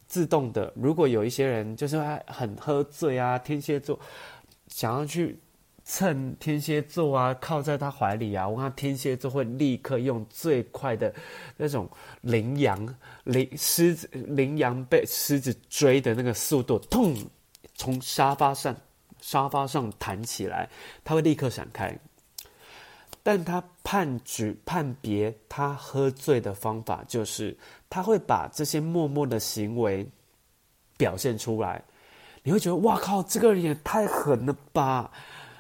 [0.08, 4.00] 自动的，如果有一些人就是很喝醉啊，天蝎座
[4.68, 5.38] 想要去。
[5.96, 11.14] 蹭天蝎座啊，靠在他怀里啊，我看天蝎座会立刻用最快的
[11.56, 11.88] 那种
[12.22, 17.16] 羚羊、羚狮子、羚羊被狮子追的那个速度，痛，
[17.76, 18.76] 从沙发上
[19.22, 20.68] 沙发上弹起来，
[21.04, 21.96] 他会立刻闪开。
[23.22, 27.56] 但他判决判别他喝醉的方法，就是
[27.88, 30.10] 他会把这些默默的行为
[30.98, 31.84] 表现出来。
[32.42, 35.12] 你会觉得哇靠，这个人也太狠了吧！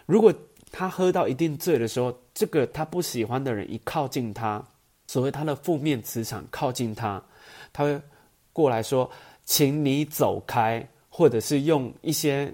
[0.06, 0.34] 如果
[0.72, 4.62] 他喝到一定醉的时候，这个他不喜欢的人一靠近他，
[5.08, 7.24] 所谓他的负面磁场靠近他，
[7.72, 8.02] 他会
[8.52, 9.10] 过来说
[9.46, 12.52] ：“请你走开。”或者是用一些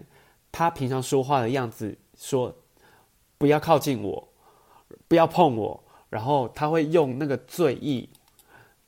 [0.51, 2.53] 他平常说话的样子说
[3.39, 4.27] ：“不要靠近我，
[5.07, 8.09] 不要碰我。”然后他会用那个醉意，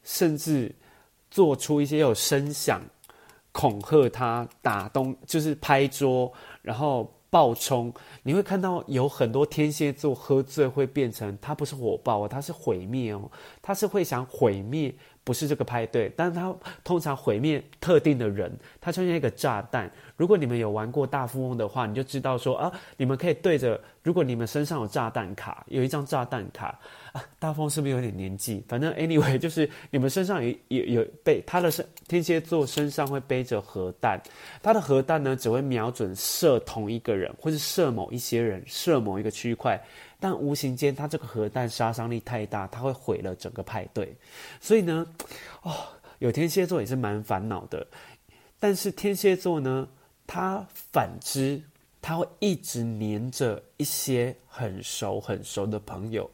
[0.03, 0.75] 甚至
[1.29, 2.81] 做出一些有声响
[3.53, 7.11] 恐吓他，打东就是拍桌，然后。
[7.31, 7.91] 爆冲，
[8.21, 14.93] 你会看到有很多天蝎座喝醉会变成，他不是火爆哦，他是毁灭哦，他是会想毁灭。
[15.23, 16.51] 不是这个派对，但是他
[16.83, 19.89] 通常毁灭特定的人，他就像一个炸弹。
[20.17, 26.79] 如果你们有玩过大富翁的话，你就知道说啊，你们可以对着，如果你们身上有炸弹卡，有一张炸弹卡
[27.11, 28.63] 啊，大风是不是有点年纪？
[28.67, 34.21] 反正 anyway，就是你们身上有有有背他的身天蝎座身上会背着核弹，
[34.61, 39.77] 他的核弹呢只会瞄准射同一个人，或是射某一些人，射某一个区块。
[40.19, 44.15] 但无形间，他这个核弹杀伤力太大，他会毁了整个派对。
[44.59, 45.05] 所以呢，
[45.63, 45.73] 哦，
[46.19, 47.85] 有天蝎座也是蛮烦恼的。
[48.59, 49.87] 但是天蝎座呢，
[50.27, 51.59] 他反之，
[51.99, 56.29] 他会一直黏着一些很熟很熟的朋友，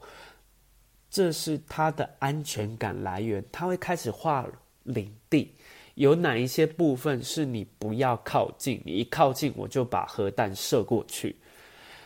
[1.17, 3.43] 这是他的安全感来源。
[3.51, 4.47] 他会开始画
[4.83, 5.51] 领地，
[5.95, 11.35] 有哪一些部分是你不要靠近，你一靠近我就把核弹射过去。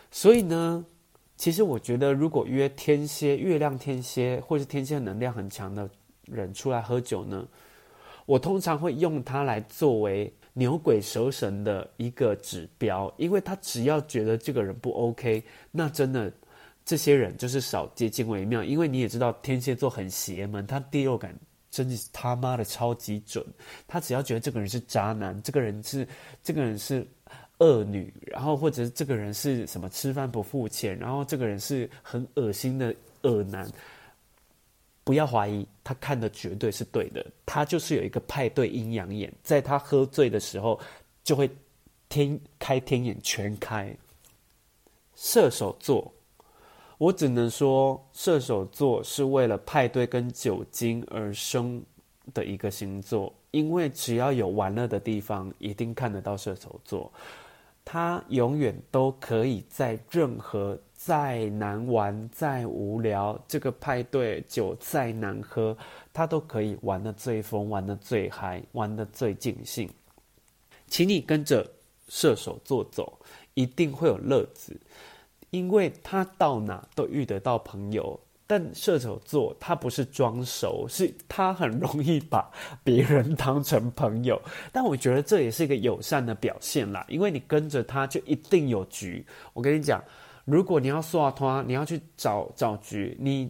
[0.09, 0.85] 所以呢。
[1.37, 5.89] 其实我觉得，如果约天蝎、月亮天蝎，或是天蝎能量很强的
[6.25, 7.47] 人出来喝酒呢，
[8.27, 16.31] 我通常会用它来作为牛鬼蛇神的一个指标，因为他只要觉得这个人不 OK，那真的
[16.85, 18.63] 这些人就是少接近为妙。
[18.63, 21.33] 因为你也知道，天蝎座很邪门，他第六感
[21.69, 23.45] 真的是他妈的超级准，
[23.87, 26.07] 他只要觉得这个人是渣男，这个人是
[26.43, 27.07] 这个人是。
[27.59, 33.71] 恶女，然后或者这个人是什么吃饭不付钱，然后这个人是很恶心的恶男，
[35.03, 40.79] 不要怀疑，他看的绝对是对的，他就是有一个派对阴阳眼，在他喝醉的时候
[41.23, 41.47] 就会
[42.09, 43.95] 天开天眼全开。
[45.13, 46.11] 射手座，
[47.01, 51.81] 我只能说，射手座是为了派对跟酒精而生
[52.31, 57.11] 的一个星座，因为只要有玩乐的地方，一定看得到射手座。
[57.83, 65.75] 他永远都可以在任何再难玩、再无聊，这个派对酒再难喝，
[66.13, 69.89] 他都可以玩得最疯、玩得最嗨、玩得最尽兴。
[70.85, 71.67] 请你跟着
[72.09, 73.17] 射手座走，
[73.55, 74.79] 一定会有乐子，
[75.51, 78.19] 因为他到哪都遇得到朋友。
[78.47, 82.51] 但射手座他不是装熟，是他很容易把
[82.83, 84.41] 别人当成朋友。
[84.73, 89.25] 但我觉得这也是一个友善的表现啦，因为你跟着他就一定有局。
[89.53, 90.03] 我跟你讲，
[90.43, 93.49] 如果你要刷团，你要去找找局，你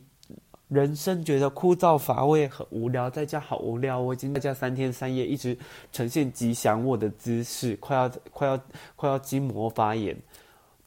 [0.68, 5.58] 人生觉得枯燥乏味、很无聊，在家好无聊，我已经在家三天三夜，一直
[5.92, 8.62] 呈现吉祥物的姿势，快要快要
[8.96, 10.16] 快要筋膜发炎，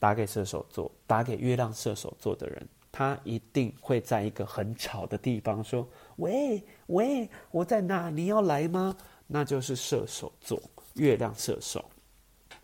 [0.05, 2.68] 打给射手座，打给月亮射手座的人。
[2.92, 8.11] 他一定会在一个很吵的地方说：“喂喂，我在哪？
[8.11, 8.94] 你要来吗？”
[9.26, 10.61] 那就是射手座，
[10.96, 11.82] 月亮射手。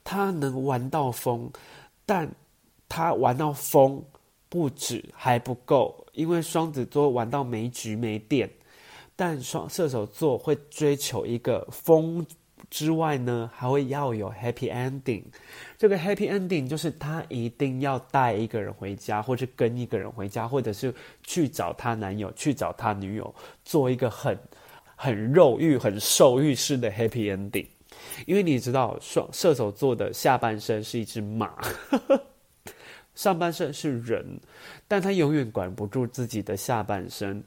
[0.05, 1.51] 他能玩到疯，
[2.05, 2.31] 但
[2.87, 4.05] 他玩到疯
[4.51, 8.51] 不止还不够，因为双子座玩到没局没电，
[9.17, 12.27] 但双射手座会追求一个疯。
[12.71, 15.25] 之外呢，还会要有 happy ending。
[15.77, 20.95] 这个 happy ending 就是他一定要带一个人回家，或者跟一个人回家，或者是
[21.25, 24.39] 去找他男友、去找他女友，做一个很
[24.95, 27.67] 很肉欲、很兽欲式的 happy ending。
[28.27, 31.59] 因为你知道，双射手座的下半身是一只马，
[33.17, 34.41] 上半身是人，
[34.87, 37.43] 但他永远管不住自己的下半身。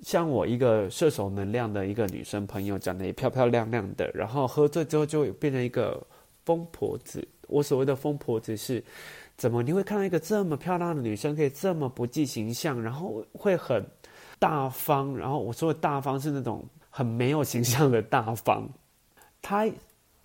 [0.00, 6.00] 像我一个射手能量的一个女生朋友，长得也漂漂亮亮的，然后喝醉之后就变成一个
[6.44, 7.26] 疯婆子。
[7.48, 8.82] 我所谓的疯婆子是，
[9.36, 13.84] 怎么你会看到一个这么漂亮的女生可以这么不计形象，然后会很
[14.38, 18.68] 大方，然后我说的大方是那种很没有形象的大方。
[19.42, 19.68] 她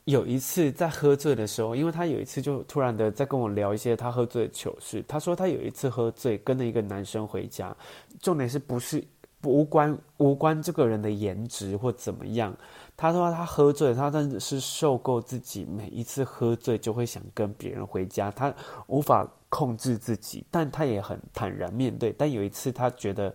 [0.06, 5.04] 有一次在喝醉的时候，因为她有一次就突然的在跟我聊一些她喝醉的糗事。
[5.08, 7.76] 她说她有一次喝醉跟了一个男生回家，
[8.22, 9.04] 重点是不是？
[9.44, 12.56] 无关无关这个人的颜值或怎么样，
[12.96, 18.54] 他说他喝醉，他真的是受够自己每一次喝醉就会想跟别人回家，他
[18.88, 22.14] 无法控制自己，但他也很坦然面对。
[22.18, 23.34] 但有一次他觉得，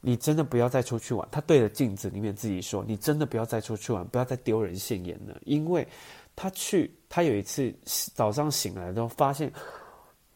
[0.00, 5.86] 你真的不要再出去玩，他对着镜子里面自己说，你真的不要再出去玩，不要再丢人现眼了，因为
[6.34, 7.72] 他去，他有一次
[8.14, 9.52] 早上醒来之后发现，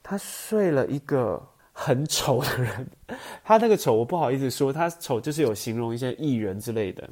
[0.03, 1.43] 他睡了一个。
[1.73, 2.87] 很丑的人，
[3.43, 7.09] 他那个丑我不好意思说，他丑就是有形容一些艺人之类的，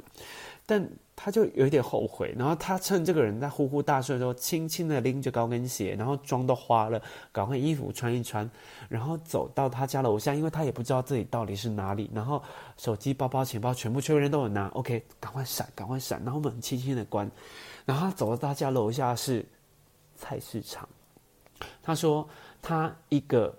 [0.65, 2.33] 但他就有一点后悔。
[2.37, 7.01] 然后他趁这个人在呼呼大睡的时候，轻轻的拎着高跟鞋，然后妆都花了，
[7.31, 8.49] 赶快衣服穿一穿，
[8.87, 12.09] 然后走到他家楼下，因为他也不知道自己到底是哪里。
[12.13, 12.41] 然后
[12.77, 16.21] 手机、包包、钱包全部全部都有拿，OK，赶快闪，赶快闪。
[16.23, 17.29] 然后门轻轻的关，
[17.83, 19.43] 然后他走到他家楼下是
[20.15, 20.87] 菜市场。
[21.81, 22.27] 他说
[22.61, 23.55] 他一个。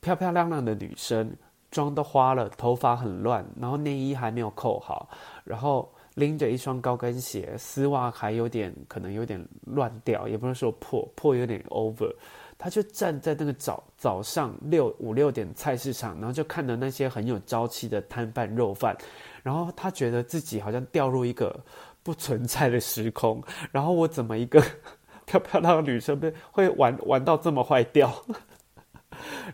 [0.00, 1.34] 漂漂亮亮的女生，
[1.70, 5.08] 妆都花了，头发很乱，然后内衣还没有扣好，
[5.44, 12.12] 然后拎着一双高跟鞋，丝袜还有点可能有点乱掉，也不能说破，破有点 over。
[12.58, 18.94] 她就站在那个早早上六五六点菜市场，然后就看着那些很有朝气的摊贩肉贩，
[19.42, 21.58] 然后她觉得自己好像掉入一个
[22.02, 23.42] 不存在的时空，
[23.72, 24.62] 然后我怎么一个
[25.24, 28.12] 漂漂亮的女生被会玩玩到这么坏掉？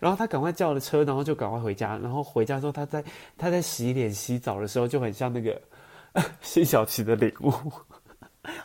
[0.00, 1.96] 然后他赶快叫了车，然后就赶快回家。
[1.98, 3.02] 然后回家之后，他在
[3.36, 5.60] 他在洗脸洗澡的时候，就很像那个
[6.40, 7.52] 辛晓琪的领悟，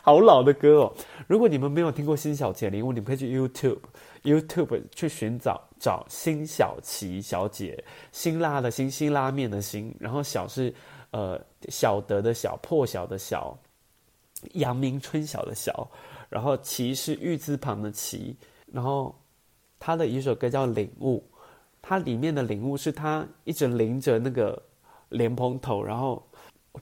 [0.02, 0.94] 好老的歌哦。
[1.26, 3.78] 如果你们没有听过辛晓琪的领悟，你们可以去 YouTube
[4.22, 7.82] YouTube 去寻找找辛晓琪小姐，
[8.12, 10.74] 辛辣的辛，辛拉面的辛，然后小是
[11.10, 13.56] 呃晓得的晓，破晓的晓，
[14.54, 15.90] 阳明春晓的晓，
[16.28, 18.36] 然后奇是玉字旁的奇，
[18.72, 19.14] 然后。
[19.84, 21.18] 他的一首歌叫《领悟》，
[21.82, 24.62] 它里面的领悟是他一直拎着那个
[25.08, 26.24] 莲蓬头，然后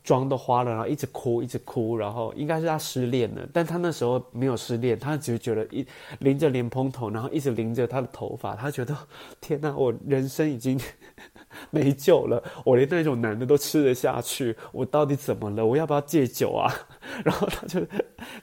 [0.05, 5.87] 妆都花了，然后一直哭，一直哭，然后应该是他失恋了，但他那时候没有失恋，他只是觉得一
[6.19, 8.95] 拎着莲蓬头，然后一直拎着他的头发，他觉得
[9.41, 10.79] 天哪，我人生已经
[11.73, 15.65] 没救了，我连那种男的都吃得下去，我到底怎么了？
[15.65, 16.71] 我要不要戒酒啊？
[17.25, 17.81] 然后他就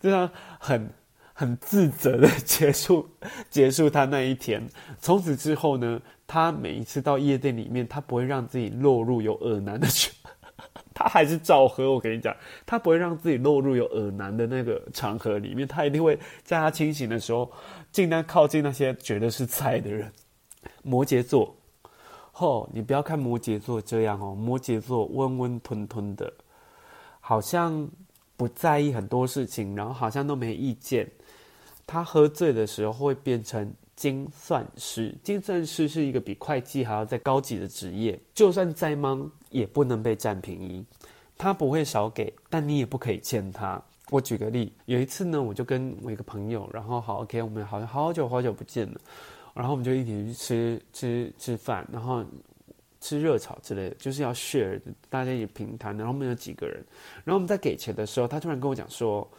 [0.01, 0.28] 就像
[0.60, 0.89] 很。
[1.39, 3.07] 很自责的 结束，
[3.47, 4.67] 结束他那一天。
[4.99, 10.11] 从此之后呢，他每一次到夜店里面，他不会让自己落入有恶男的圈，
[10.95, 11.93] 他还是照喝。
[11.93, 12.35] 我跟你讲，
[12.65, 17.51] 他不会让自己落入有恶男的那个场合里面，他一定会在他清醒的时候，
[17.91, 20.11] 尽量靠近那些觉得是菜的人。
[20.81, 21.55] 摩羯座，
[22.33, 26.33] 哦，你不要看摩羯座这样哦，摩羯座温温吞吞的，
[27.19, 27.88] 好像
[28.35, 31.07] 不在意很多事情，然后好像都没意见。
[31.88, 40.85] 他喝醉的时候会变成精算师，精算师是一个比会计还要再高级的职业，就算再忙也不能被占便宜。
[41.38, 43.81] 他不会少给，但你也不可以欠他。
[44.09, 48.99] 我举个例，有一次呢，我就跟我一个朋友，然后好 OK，我们好像好久好久不见了，
[49.53, 52.25] 然后我们就一起去吃吃吃饭，然后
[52.99, 56.77] 吃热炒之类的，就是要 share，大家也平摊，然后我们有几个人，
[57.23, 59.29] 然后我们在给钱的时候，他突然跟我讲说：“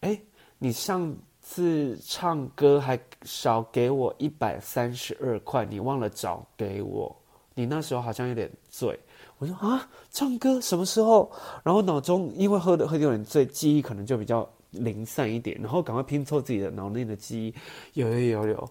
[0.00, 0.20] 哎，
[0.58, 1.16] 你上
[1.52, 7.14] 次唱歌还少给我一百三十二块，你忘了找给我，
[7.54, 8.96] 你那时候好像有点醉。”
[9.38, 11.28] 我说啊，唱歌什么时候？
[11.64, 17.54] 然后脑中因为喝的喝的有点醉，记忆可能就比较零散一点，然后赶快拼凑自己的脑内的记忆。
[17.94, 18.70] 有有有有，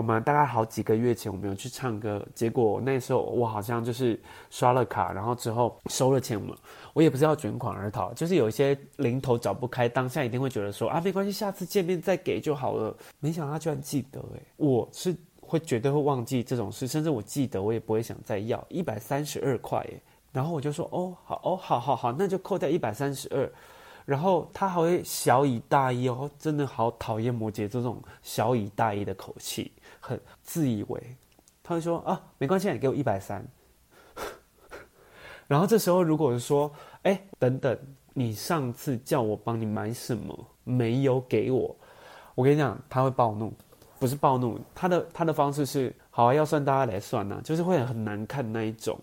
[0.00, 6.56] 我们大概好几个月前我们有去唱歌，结果那时候我好像就是刷了卡，然后之后收了钱嘛，
[6.94, 12.96] 我也不是要卷款而逃，就是有一些零头找不开，当下一定会觉得说啊，没关系，下次见面再给就好了。
[13.18, 20.00] 没想到他居然记得，哎，我是会绝对会忘记这种事，甚至我记得我也不会想再要一百三十二块，哎。
[20.32, 23.52] 然后我就说哦好哦好好好，那就扣掉一百三十二。
[24.10, 31.00] 然后他还会小以大意哦，真的好讨厌摩羯这种小以大意的口气，很自以为。
[31.62, 33.46] 他会说啊没关系，你给我一百三。
[35.46, 36.68] 然后这时候如果是说
[37.02, 37.78] 哎等等，
[38.12, 41.76] 你上次叫我帮你买什么没有给我，
[42.34, 43.52] 我跟你讲他会暴怒，
[44.00, 48.98] 不是暴怒，他的他的方式是好啊，要算大家来算呐、啊，就是会很难看那一种。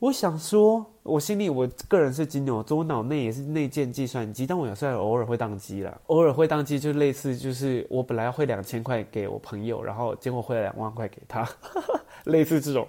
[0.00, 11.44] 我想说，我心里我个人是金牛座，我脑内也是内建计算机，但我有时候偶尔会宕机啦，偶尔会宕机，就类似就是我本来要汇两千块给我朋友，然后结果汇了两万块给他，
[12.26, 12.86] 类似这种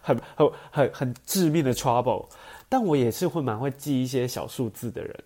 [0.00, 2.26] 很很很很致命的 trouble。
[2.68, 5.24] 但我也是会蛮会记一些小数字的人，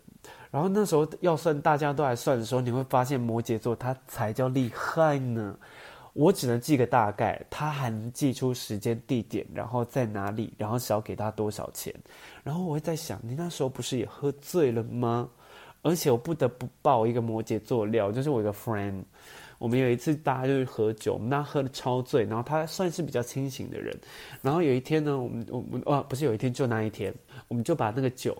[0.50, 5.54] 然后那时候要算大家都来算的时候，你会发现摩羯座他才叫厉害呢。
[6.16, 11.94] 我只能记个大概，他还能记出时间、地点，然后在哪里，然后少给他多少钱。
[12.42, 15.28] 然后我会在想，你那时候不是也喝醉了吗？
[15.82, 19.02] 而且我不得不爆一个摩羯座料，就是我一个 friend，
[19.58, 23.94] 我们有一次大家就是喝酒，我们大家喝得超醉，然后他算是比较清醒的人。
[24.40, 27.14] 然后有一天呢，我们我们啊不是有一天就那一天，
[27.46, 28.34] 我们就把那个酒，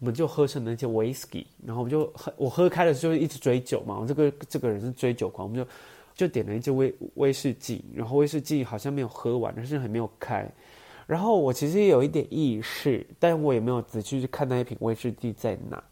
[0.00, 5.66] 我们就喝成那些 whisky，然后我们就喝，我喝开了就一直追酒嘛，我这个这个人是追酒狂，我们就。
[6.14, 10.48] 就点了一支威威士忌，然后威士忌好像没有喝完，但是还没有开。
[11.06, 15.82] 然后我其实也有一点意识，但我也没有仔细去看那一瓶威士忌在哪。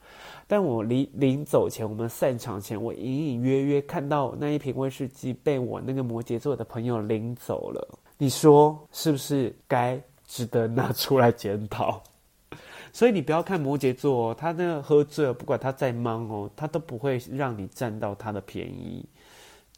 [0.47, 7.99] 但我临临走前，我们散场前，我隐隐约约看到那一瓶威士忌被我那个摩羯座的朋友领走了。
[8.19, 12.03] 你说是不是该值得拿出来检讨？
[12.93, 19.05] 所以你不要看摩羯座哦，他那个喝醉了，不管他再忙哦，他都不会让你占到他的便宜。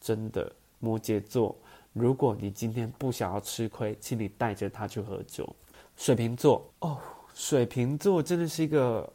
[0.03, 1.55] 真的，摩羯座，
[1.93, 5.47] 如果你今天不想要吃亏，请你带着他去喝酒。
[5.95, 6.97] 水瓶座哦，
[7.33, 9.11] 水瓶座真的是一个，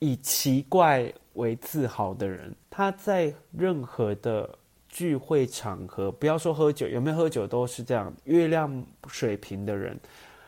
[0.00, 2.52] 以奇怪为自豪的人。
[2.68, 4.58] 他在任何的
[4.88, 8.12] 聚会场合，不要说喝酒，有没有喝酒都是这样。
[8.24, 9.96] 月亮水瓶的人，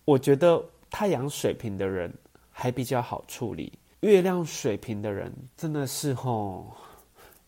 [0.05, 0.61] 我觉得
[0.91, 2.13] 太阳水瓶的人
[2.51, 3.73] 还比较好处理。
[4.01, 6.67] 月亮水瓶的人真的是吼、哦。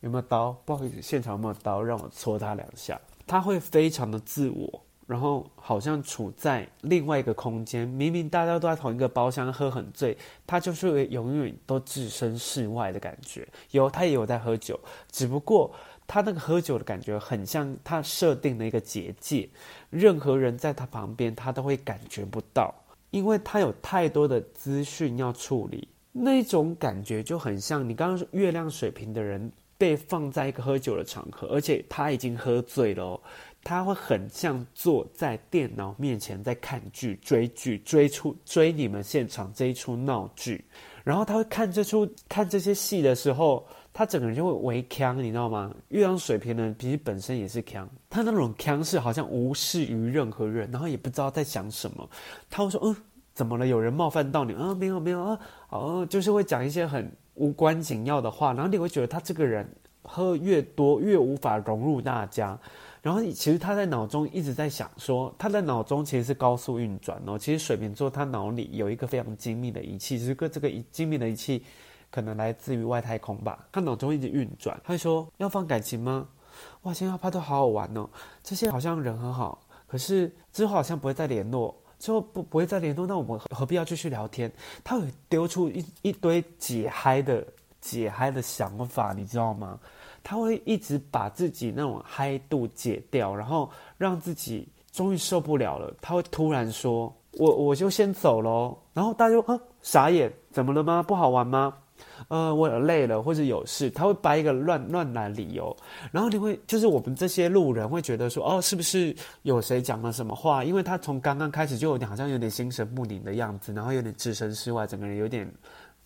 [0.04, 0.52] 有没有刀？
[0.66, 1.82] 不好意思，现场有没有刀？
[1.82, 3.00] 让我戳他两下。
[3.26, 7.88] 他会非常的自我，然后好像处在另外一个空间。
[7.88, 10.14] 明明大家都在同一个包厢喝很醉，
[10.46, 13.48] 他就是永远都置身事外的感觉。
[13.70, 14.78] 有他也有在喝酒，
[15.10, 15.74] 只不过
[16.06, 19.48] 他那个喝酒的感觉很像他设定的一个结界，
[19.88, 22.74] 任何人在他旁边，他都会感觉不到，
[23.10, 25.88] 因为他有太多的资讯要处理。
[26.12, 29.50] 那种感觉就很像你刚刚说月亮水瓶的人。
[29.76, 33.20] 被放在一个喝酒的场合，而且他已经喝醉了，
[33.62, 40.64] 他会很像坐在电脑面前在看剧、追剧、追出追你们现场这一出闹剧，
[41.02, 45.74] 然后他会看这出看这些戏的时候，他整个人就会微锵，你知道吗？
[45.88, 52.08] 月亮水瓶的人其实本身也是锵，他那种锵是好像无视于任何人，然后也不知道在想什么，
[52.48, 52.94] 他会说：“嗯，
[53.34, 53.66] 怎么了？
[53.66, 54.52] 有人冒犯到你？
[54.54, 59.68] 啊，没有没有啊，哦，就是会讲一些很。”无关紧要的话，然后你会觉得他这个人
[60.02, 62.58] 喝越多越无法融入大家，
[63.02, 67.38] 然后其实他在脑中一直在想说，他的脑中其实是高速运转哦。
[67.38, 71.64] 其实水瓶座他脑里有一个非常精密的仪器，这个这个精密的仪器
[72.10, 73.66] 可能来自于外太空吧。
[73.72, 76.28] 他脑中一直运转，他会说要放感情吗？
[76.82, 78.08] 哇，现在拍都好好玩哦，
[78.42, 81.74] 这些好像人很好，可是之后好像不会再联络。
[81.98, 84.50] 之后不不会再联络，那我们何必要继续聊天？
[84.82, 87.46] 他会丢出一一堆解嗨的
[87.80, 89.78] 解嗨的想法，你知道吗？
[90.22, 95.94] 他会一直把自己那种嗨度解掉，然后让自己终于受不了了。
[96.00, 101.02] 他会突然说：“我我就先走喽。”然后大家就啊傻眼，怎么了吗？
[101.02, 101.76] 不好玩吗？
[102.28, 105.76] 呃，我累了或者有事，他会掰一个乱乱来理由。
[106.10, 115.50] 然后你会就是我们这些路人会觉得说：“哦，是不是有谁讲了什么话？”因为他从刚刚开始就有点好像有点心神不宁的样子，然后有点置身事外，整个人有点。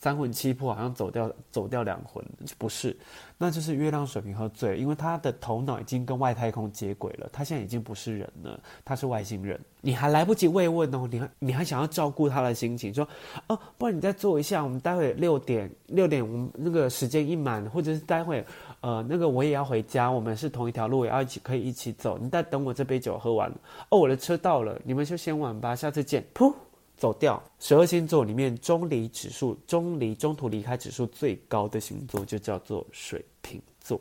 [0.01, 2.25] 三魂七魄，好像走掉走掉两魂，
[2.57, 2.97] 不是，
[3.37, 9.59] 那就是月亮水瓶喝醉，因为他的头脑已经跟外太空接轨了，他现在已经不是人了，他是外星人。
[9.81, 13.07] 你还来不及慰问哦，你还你还想要照顾他的心情，说
[13.49, 18.45] 哦，不然你再坐一下，我们待会六点六点，我们那个时间一满，或者是待会
[18.81, 23.51] 呃那个我也要回家，我们是同一条路，也要一起可以一起走，你再等我这杯酒喝完
[23.89, 26.55] 哦，我的车到了，你们就先玩吧，下次见，噗。
[26.99, 33.99] 走掉，十二星座里面中离指数、中离中途离开指数最高的星座就叫做水瓶座。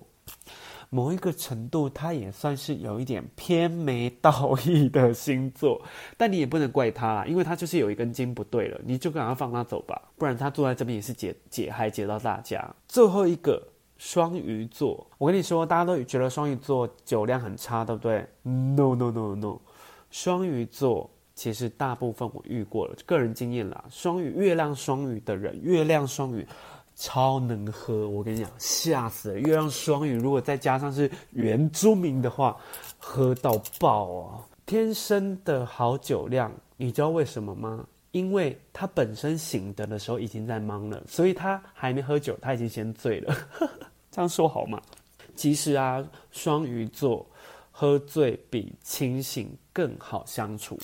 [0.90, 5.82] 某一个程度，它也算是有一点偏没道义的星座，
[6.18, 12.74] 但你也不能怪他啦，因为他就是有一根筋不对了，你就赶快放他走吧，不然他坐在这边也是解解嗨解到大家。
[12.88, 13.62] 最后一个
[13.98, 19.60] 双鱼座，我跟你说，大家都觉得双鱼座酒量很差，对不对？No No No No，
[20.10, 21.10] 双鱼座。
[21.38, 23.86] 其实大部分我遇过了，个人经验啦。
[23.92, 26.46] 双鱼月亮双鱼的人，月亮双鱼
[26.96, 29.40] 超能喝，我跟你讲，吓死了！
[29.40, 32.58] 月亮双鱼如果再加上是原住民的话，
[32.98, 34.42] 喝到爆啊！
[34.66, 37.86] 天生的好酒量，你知道为什么吗？
[38.14, 43.36] 因为他本身醒的的时候已经在忙了，所以他还没喝酒，他已经先醉了。
[44.10, 44.82] 这样说好吗？
[45.36, 47.24] 其实啊，双鱼座
[47.72, 50.76] 喝醉比清醒更好相处。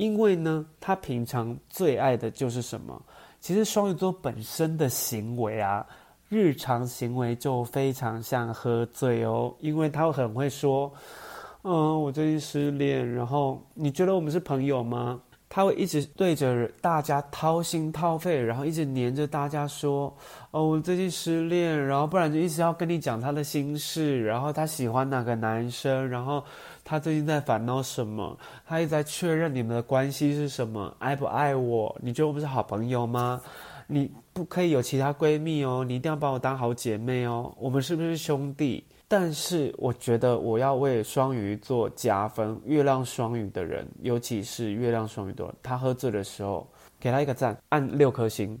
[0.00, 2.98] 因为呢，他平常最爱的就是什么？
[3.38, 5.86] 其实双鱼座本身的行为啊，
[6.30, 9.54] 日常行为就非常像喝醉哦。
[9.60, 10.90] 因为他很会说，
[11.64, 15.20] 嗯，我最近失恋，然后你觉得我们是朋友吗？
[15.52, 20.16] 他会一直对着大家掏心掏肺，然后一直黏着大家说
[20.52, 26.44] ：“哦，我最近失恋。”然后不然就一直要跟你讲他的心事，然后他喜欢哪个男生，然后
[26.84, 31.98] 他最近在烦恼什么，他一直在确认你们的关系是什么，爱不爱我？
[32.00, 33.40] 你觉得我们是好朋友吗？
[33.88, 38.84] 你不可以有其他闺蜜哦，你一定要把我当好姐妹哦，我们是不是兄弟？
[39.12, 46.64] 但是我觉得我要为双鱼座加分，月亮双鱼的人，尤其是月亮双鱼的人，他喝醉的时候，
[47.00, 48.56] 给他一个赞，按六颗星。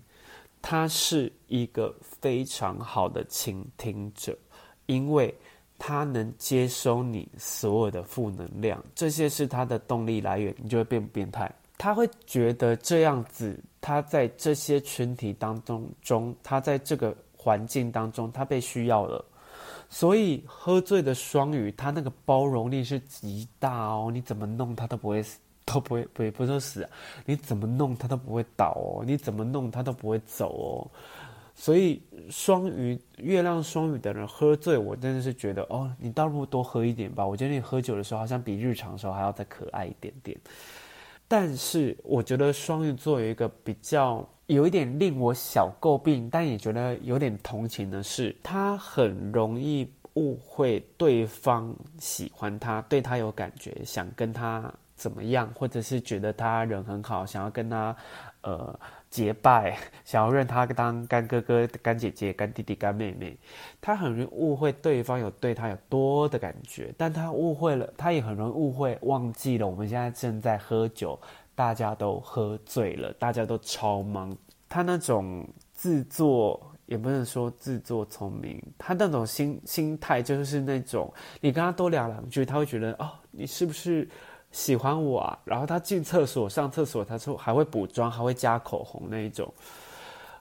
[0.60, 4.36] 他是一个非常好的倾听者，
[4.86, 5.32] 因为
[5.78, 11.48] 他能接收你所有的负能量，这些是他的动力来源，你就会变变态。
[11.78, 19.24] 他会觉得这样子，他在这些群体当中中，他在这个环境当中，他被需要了。
[19.92, 24.08] 所以喝醉的双鱼，他那个包容力是极大哦。
[24.12, 26.88] 你怎么弄他都不会死，都不会不会不说死。
[27.26, 29.02] 你怎么弄他都不会倒哦。
[29.04, 30.86] 你怎么弄他都不会走哦。
[31.56, 37.26] 所以双鱼月亮双鱼的人喝醉，我真的是觉得哦，你倒不如多喝一点吧。
[37.26, 40.38] 我觉得你喝酒的时候好像比日常时候还要再可爱一点点。
[41.26, 44.24] 但是我觉得双鱼座有一个比较。
[44.50, 57.94] 有一点令我小诟病，但也觉得有点同情的是，他很容易误会对方喜欢他，对他有感觉，想跟他怎么样，或者是觉得他人很好，想要跟他
[58.40, 58.76] 呃
[59.08, 63.38] 结拜，想要认他当干哥哥、干姐姐、干弟弟、干妹妹。
[63.80, 71.16] 他很容易误会对方有对他有多的感觉，但他误会了，他也很容易误会，忘记了我们现在正在喝酒。
[71.60, 74.34] 大家都喝醉了，大家都超忙。
[74.66, 84.08] 他那种自作，也不能说自作聪明，他那种心心态就是那种，你跟他多聊两句，他会觉得哦，你是不是
[84.50, 85.38] 喜欢我啊？
[85.44, 89.52] 然后他进厕所上厕所，他说还会补妆，还会加口红那一种。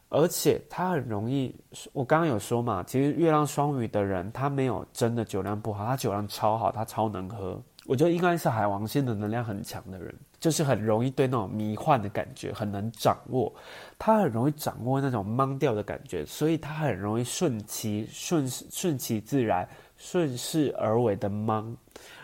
[0.07, 1.53] 而且他很容易，
[1.91, 7.61] 我刚刚有说嘛，其实月亮双鱼的人，他没有真的酒量不好，他酒量超好，他超能喝。
[7.89, 13.51] 我觉得应该是海王星的能量很强的人，就是很容易对那种迷幻的感觉很能掌握，
[13.97, 19.67] 他很容易掌握那种懵掉的感觉，所以他很容易顺其顺顺其自然、
[19.97, 21.75] 顺势而为的懵，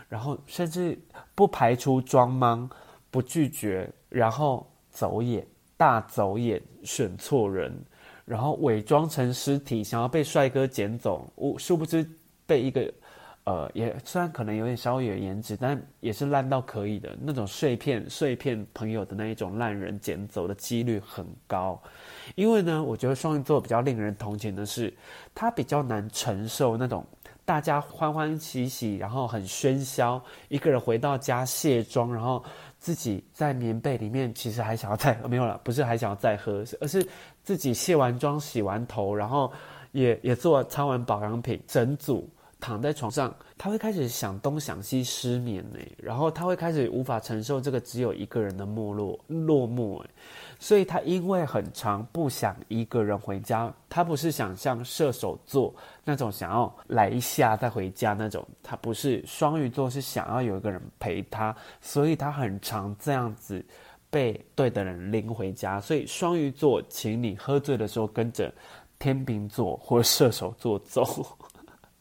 [0.08, 0.96] 然后甚至
[1.34, 2.70] 不排除装懵、
[3.10, 5.44] 不拒绝，然后走眼、
[5.76, 7.76] 大走眼、选错人，
[8.24, 12.08] 然后伪装成尸体，想要被帅哥捡走，我殊不知
[12.46, 12.94] 被一个。
[13.46, 21.80] 呃，也虽然可能有点稍微有颜值，但也是烂到可以的那种碎片碎片朋友的那一种烂人捡走的几率很高。
[22.34, 24.92] 因为呢，我觉得双鱼座比较令人同情的是，
[25.36, 27.06] 他比较难承受那种
[27.46, 32.44] 大家欢欢喜喜，然后很喧嚣，一个人回到家卸妆，然后
[32.80, 37.08] 自己在棉被里面，其实还想要再没有了，不是还想要再喝，而是
[37.44, 39.54] 自己卸完妆、洗完头，然后
[39.92, 42.28] 也也做擦完保养品，整组。
[42.66, 45.78] 躺在床上，他会开始想东想西，失眠呢。
[46.00, 50.10] 然后他会开始无法承受这个只有一个人的没落落寞哎，
[50.60, 55.72] 所以他因为很长不想一个人回家，他不是想像射手座
[56.04, 63.64] 那种想要来一下再回家那种，他不是双鱼座是想要有一个人陪他，所以他很常这样子
[64.10, 65.80] 被对的人拎回家。
[65.80, 68.52] 所以双鱼座，请你喝醉的时候跟着
[68.98, 71.24] 天秤座或射手座走。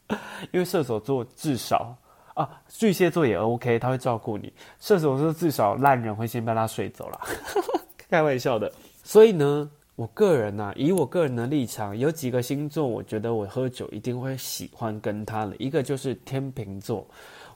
[0.51, 1.95] 因为射手座至少
[2.33, 4.51] 啊，巨蟹座也 OK，他会照顾你。
[4.79, 7.19] 射手座至少烂人会先被他睡走了，
[8.09, 8.71] 开玩笑的。
[9.03, 15.55] 所以呢，我个人呢、啊，以我个人的立场，有几个星座，我觉得我喝酒一定会喜欢跟他的。
[15.57, 17.07] 一个就是天秤座，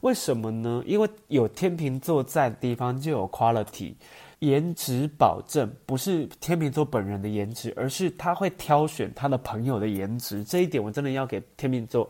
[0.02, 0.84] 为什么呢？
[0.86, 3.94] 因为有天秤座在的地方就有 quality。
[4.40, 10.44] 颜值保证不是天秤座本人的颜值，而是他会挑选他的朋友的颜值。
[10.44, 12.10] 这一点我真的要给天秤座。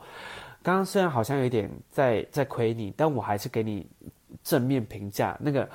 [0.64, 3.86] 刚刚虽然好像有点在在亏你，但我还是给你
[4.44, 5.38] 正面评价。
[5.40, 5.70] 那个。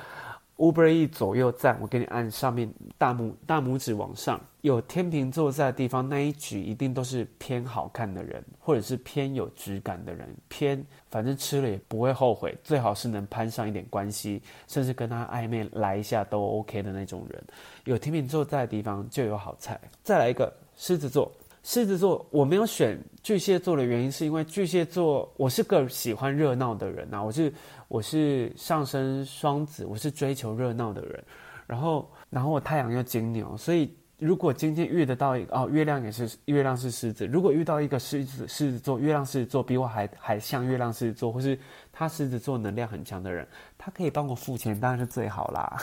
[0.57, 17.45] Uber E 左右站，我给你按上面大拇大拇指往上，有天秤座在的地方，那一局一定都是偏好看的人，或者是偏有质感的人，偏反正吃了也不会后悔，最好是能攀上一点关系，甚至跟他暧昧来一下都 OK 的那种人。
[17.85, 19.81] 有天秤座在的地方就有好菜。
[20.05, 21.33] 再来一个狮子座。
[21.65, 27.53] 狮子座，我没有选巨蟹座的原因，是因为巨蟹座，我是个喜欢热闹的人呐、啊，我是
[27.89, 31.25] 我是上升双子，我是追求热闹的人，
[31.67, 41.59] 然后然后我太阳又金牛，所以如果今天遇得到一个哦，月亮也是月亮是狮子，如果遇到一个狮子狮子座，月亮狮子座比我还还像月亮狮子座，或是
[41.91, 43.49] 他狮子座能量很强的人，
[43.79, 45.79] 他可以帮我付钱，当然是最好啦。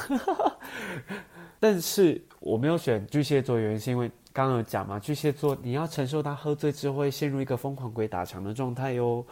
[1.59, 4.11] 但是我没有选巨蟹座，原因是因为。
[4.33, 9.25] 刚刚有讲嘛，巨蟹座你要承受他喝醉之后会陷入一个疯狂鬼打墙的状态哟，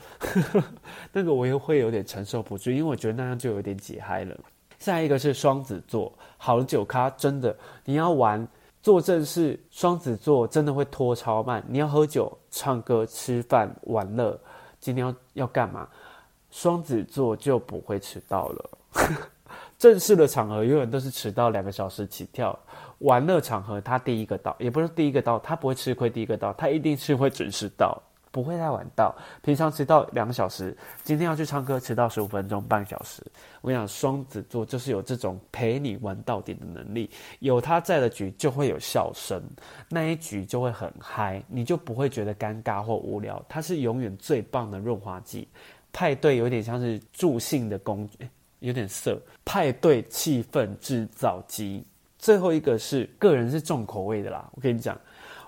[1.13, 4.35] 那个我又会有点承受不住，因为我觉得那样就有点解嗨了。
[4.77, 8.47] 下一个是双子座，好的酒咖真的你要玩
[8.81, 11.63] 做正事，双子座真的会拖超慢。
[11.67, 14.39] 你要喝酒、唱歌、吃饭、玩乐，
[14.79, 15.87] 今天要要干嘛？
[16.49, 18.69] 双子座就不会迟到了。
[19.79, 22.57] 正式的场合永远都是迟到两个小时起跳。
[22.99, 27.97] 玩乐场合，他第一个到，也不是第一个到，他不会吃亏第一个到，他一定是会准时到，
[28.29, 29.15] 不会太晚到。
[29.41, 33.23] 平常迟到两个小时，今天要去唱歌，迟到十五分钟，半小时。
[33.61, 37.09] 我跟你讲，双子座就是有这种陪你玩到底的能力，
[37.39, 39.41] 有他在的局就会有笑声，
[39.87, 43.41] 那一局就会很嗨，你就不会觉得尴尬或无聊。
[43.47, 45.47] 他是永远最棒的润滑剂，
[45.93, 48.27] 派对有点像是助兴的工具，
[48.59, 51.83] 有点色，派对气氛制造机。
[52.17, 54.99] 最后一个是个人是重口味的啦，我跟你讲，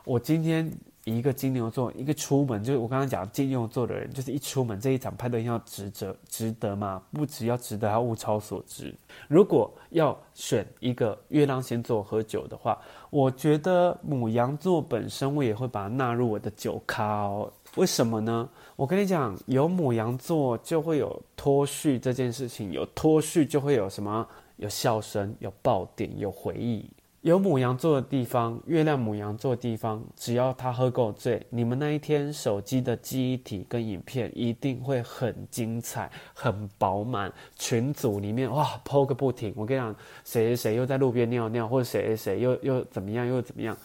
[0.05, 0.71] 我今天
[1.03, 7.01] 一个金牛座，一个出门就是我刚刚讲金牛座的人，就是一出门这一场派对要值得值得吗？
[7.11, 8.95] 不只要值得，还要物超所值。
[9.27, 17.51] 如果要选一个月亮星座喝酒的话，我觉得牡羊座本身我也会把它纳入我的酒咖哦。
[17.75, 18.47] 为什么呢？
[18.81, 24.27] 我跟你讲，有牡羊座就会有脱序这件事情，有脱序就会有什么？
[24.55, 26.89] 有笑声，有爆点，有回忆，
[27.21, 37.31] 有牡羊座的地方，月亮牡羊座的地方，只要他喝够醉，你们那一天手机的记忆体跟影片一定会很精彩，很饱满。
[37.55, 39.53] 群组里面哇，po 个不停。
[39.55, 43.77] 我跟你讲，谁谁谁又在路边尿尿，或者谁谁谁又又怎么样，又怎么样？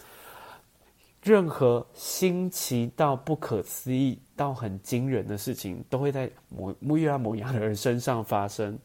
[1.26, 8.78] 任何新奇到不可思议到很惊人的事情，都会在牡牡月亮牡羊的人身上发生。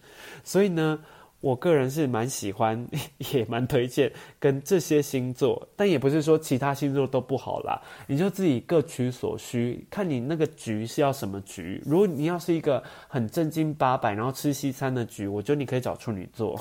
[0.43, 0.99] 所以呢。
[1.41, 2.87] 我个人是蛮喜欢，
[3.33, 7.81] 也蛮推荐跟这些星座，但也不是说其他星座都不好啦。
[8.05, 11.81] 你就自己各取所需，看你那个局是要什么局。
[11.83, 16.55] 如果你要是一个很正经八百，然后吃西餐的局，我觉得你可以找处女座。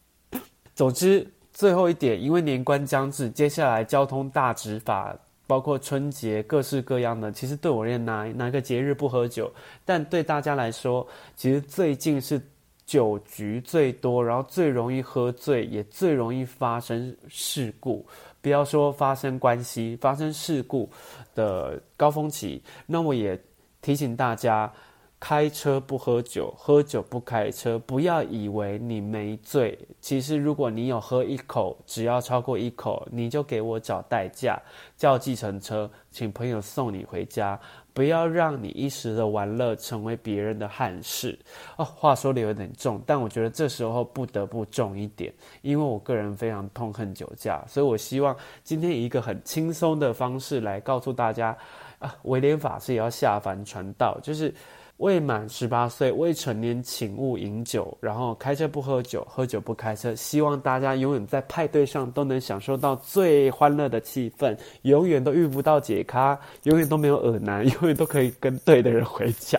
[0.74, 5.12] 总之，最后一点，因为年关将至，接下来交通大执法，
[5.44, 9.52] 包括春节各式各样的，其实对我而言，哪哪个节日不喝酒？
[9.84, 11.04] 但对大家来说，
[11.34, 12.40] 其实最近是。
[12.88, 18.02] 酒局最多，然后最容易喝醉，也最容易发生事故。
[18.40, 20.88] 不要说发生关系，发生事故
[21.34, 22.62] 的高峰期。
[22.86, 23.38] 那我也
[23.82, 24.72] 提醒大家，
[25.20, 27.78] 开车不喝酒，喝酒不开车。
[27.78, 34.60] 不要以为你没醉，其实如果你有喝一口，只要超过一口，你就给我找代驾，
[34.96, 37.58] 叫计程车，请朋友送你回家。
[37.92, 41.36] 不要让你一时的玩乐成为别人的憾事。
[41.76, 51.56] 哦，话说的有点重，但我觉得这时候不得不重一点，因为我个人非常痛恨酒驾，所以我希望今天以一个很轻松的方式来告诉大家。
[51.98, 54.54] 啊，威廉法师也要下凡传道，就是
[54.98, 60.14] 未满十八岁未成年，请勿饮酒，然后开车不喝酒，喝酒不开车。
[60.14, 69.58] 希望大家永远在派对上都能享受到最欢乐的气氛，永远都遇不到解咖，永远都没有耳男，永远都可以跟对的人回家，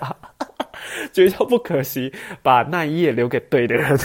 [1.13, 2.11] 绝交不可惜，
[2.43, 3.97] 把那一夜留给对的人。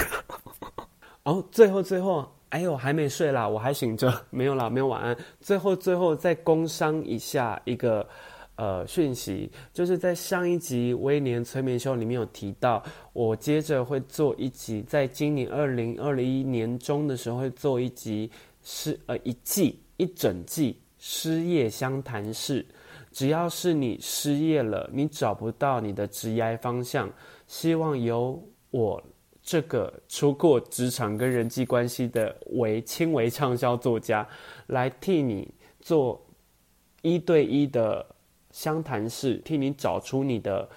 [1.24, 2.24] 哦，最后最后。
[2.50, 5.16] 哎呦，还没睡啦，我还醒着，没有啦，没有晚安。
[5.40, 8.06] 最后，最后再工商一下一个
[8.56, 12.82] 呃讯息，就是在上一集威廉催眠秀里面有提到，
[13.12, 18.30] 我接着会做一集，在今年二零二一年中的时候会做一集
[18.62, 22.64] 失呃一季一整季失业相谈室，
[23.12, 27.10] 只要是你失业了，你找不到你的职业方向，
[27.46, 29.02] 希望由我。
[29.46, 34.26] 这个出过职场跟人际关系的为轻微畅销作家，
[34.68, 36.18] 来替你做
[37.02, 38.06] 一对一的
[38.54, 40.68] 相谈室，替你找出你的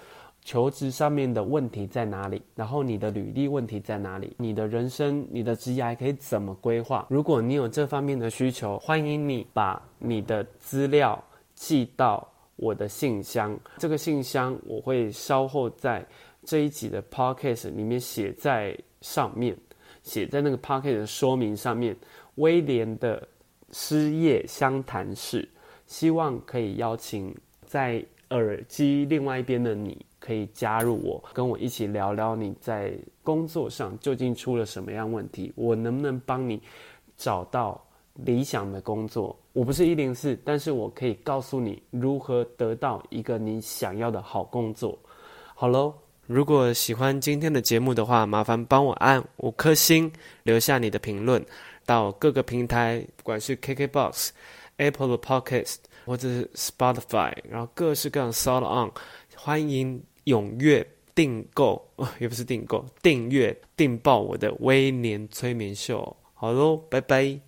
[0.42, 7.06] 求职上面的问题在哪里，然后你的履历问题在哪里，你的人生、你的职业还可以怎么规划。
[7.08, 11.22] 如果你有这方面的需求，欢迎你把你的资料
[11.54, 16.04] 寄到我的信箱，这个信箱我会稍后在。
[16.44, 19.54] 这一集的 podcast 里面写在上面，
[20.02, 21.94] 写在那个 podcast 的说明上面，
[22.36, 23.28] 威廉的
[23.72, 25.46] 失业相谈室，
[25.86, 27.36] 希望可以邀请
[27.68, 32.92] 在耳机另外一边的你，可以加入我，跟我一起聊聊你在
[33.22, 36.60] 工作上究竟出了什么样问题，我能不能帮你
[37.16, 37.78] 找到
[38.14, 39.38] 理想的工作？
[39.52, 44.98] 我不是一零四，但是我可以告诉你如何得到一个你想要的好工作。
[45.54, 45.94] 好喽。
[46.26, 50.12] 如果喜欢今天的节目的话，麻烦帮我按五颗星，
[50.42, 51.42] 留下你的评论。
[51.86, 54.28] 到各个平台，不管是 KKBOX、
[54.76, 55.76] Apple 的 Podcast
[56.08, 58.90] 或者是 Spotify，然后各式各样 sold on，
[59.36, 60.84] 欢迎踊跃
[61.14, 61.86] 订购，
[62.18, 66.16] 也不是订购，订阅订报我的威廉催眠秀。
[66.32, 67.36] 好喽，拜拜。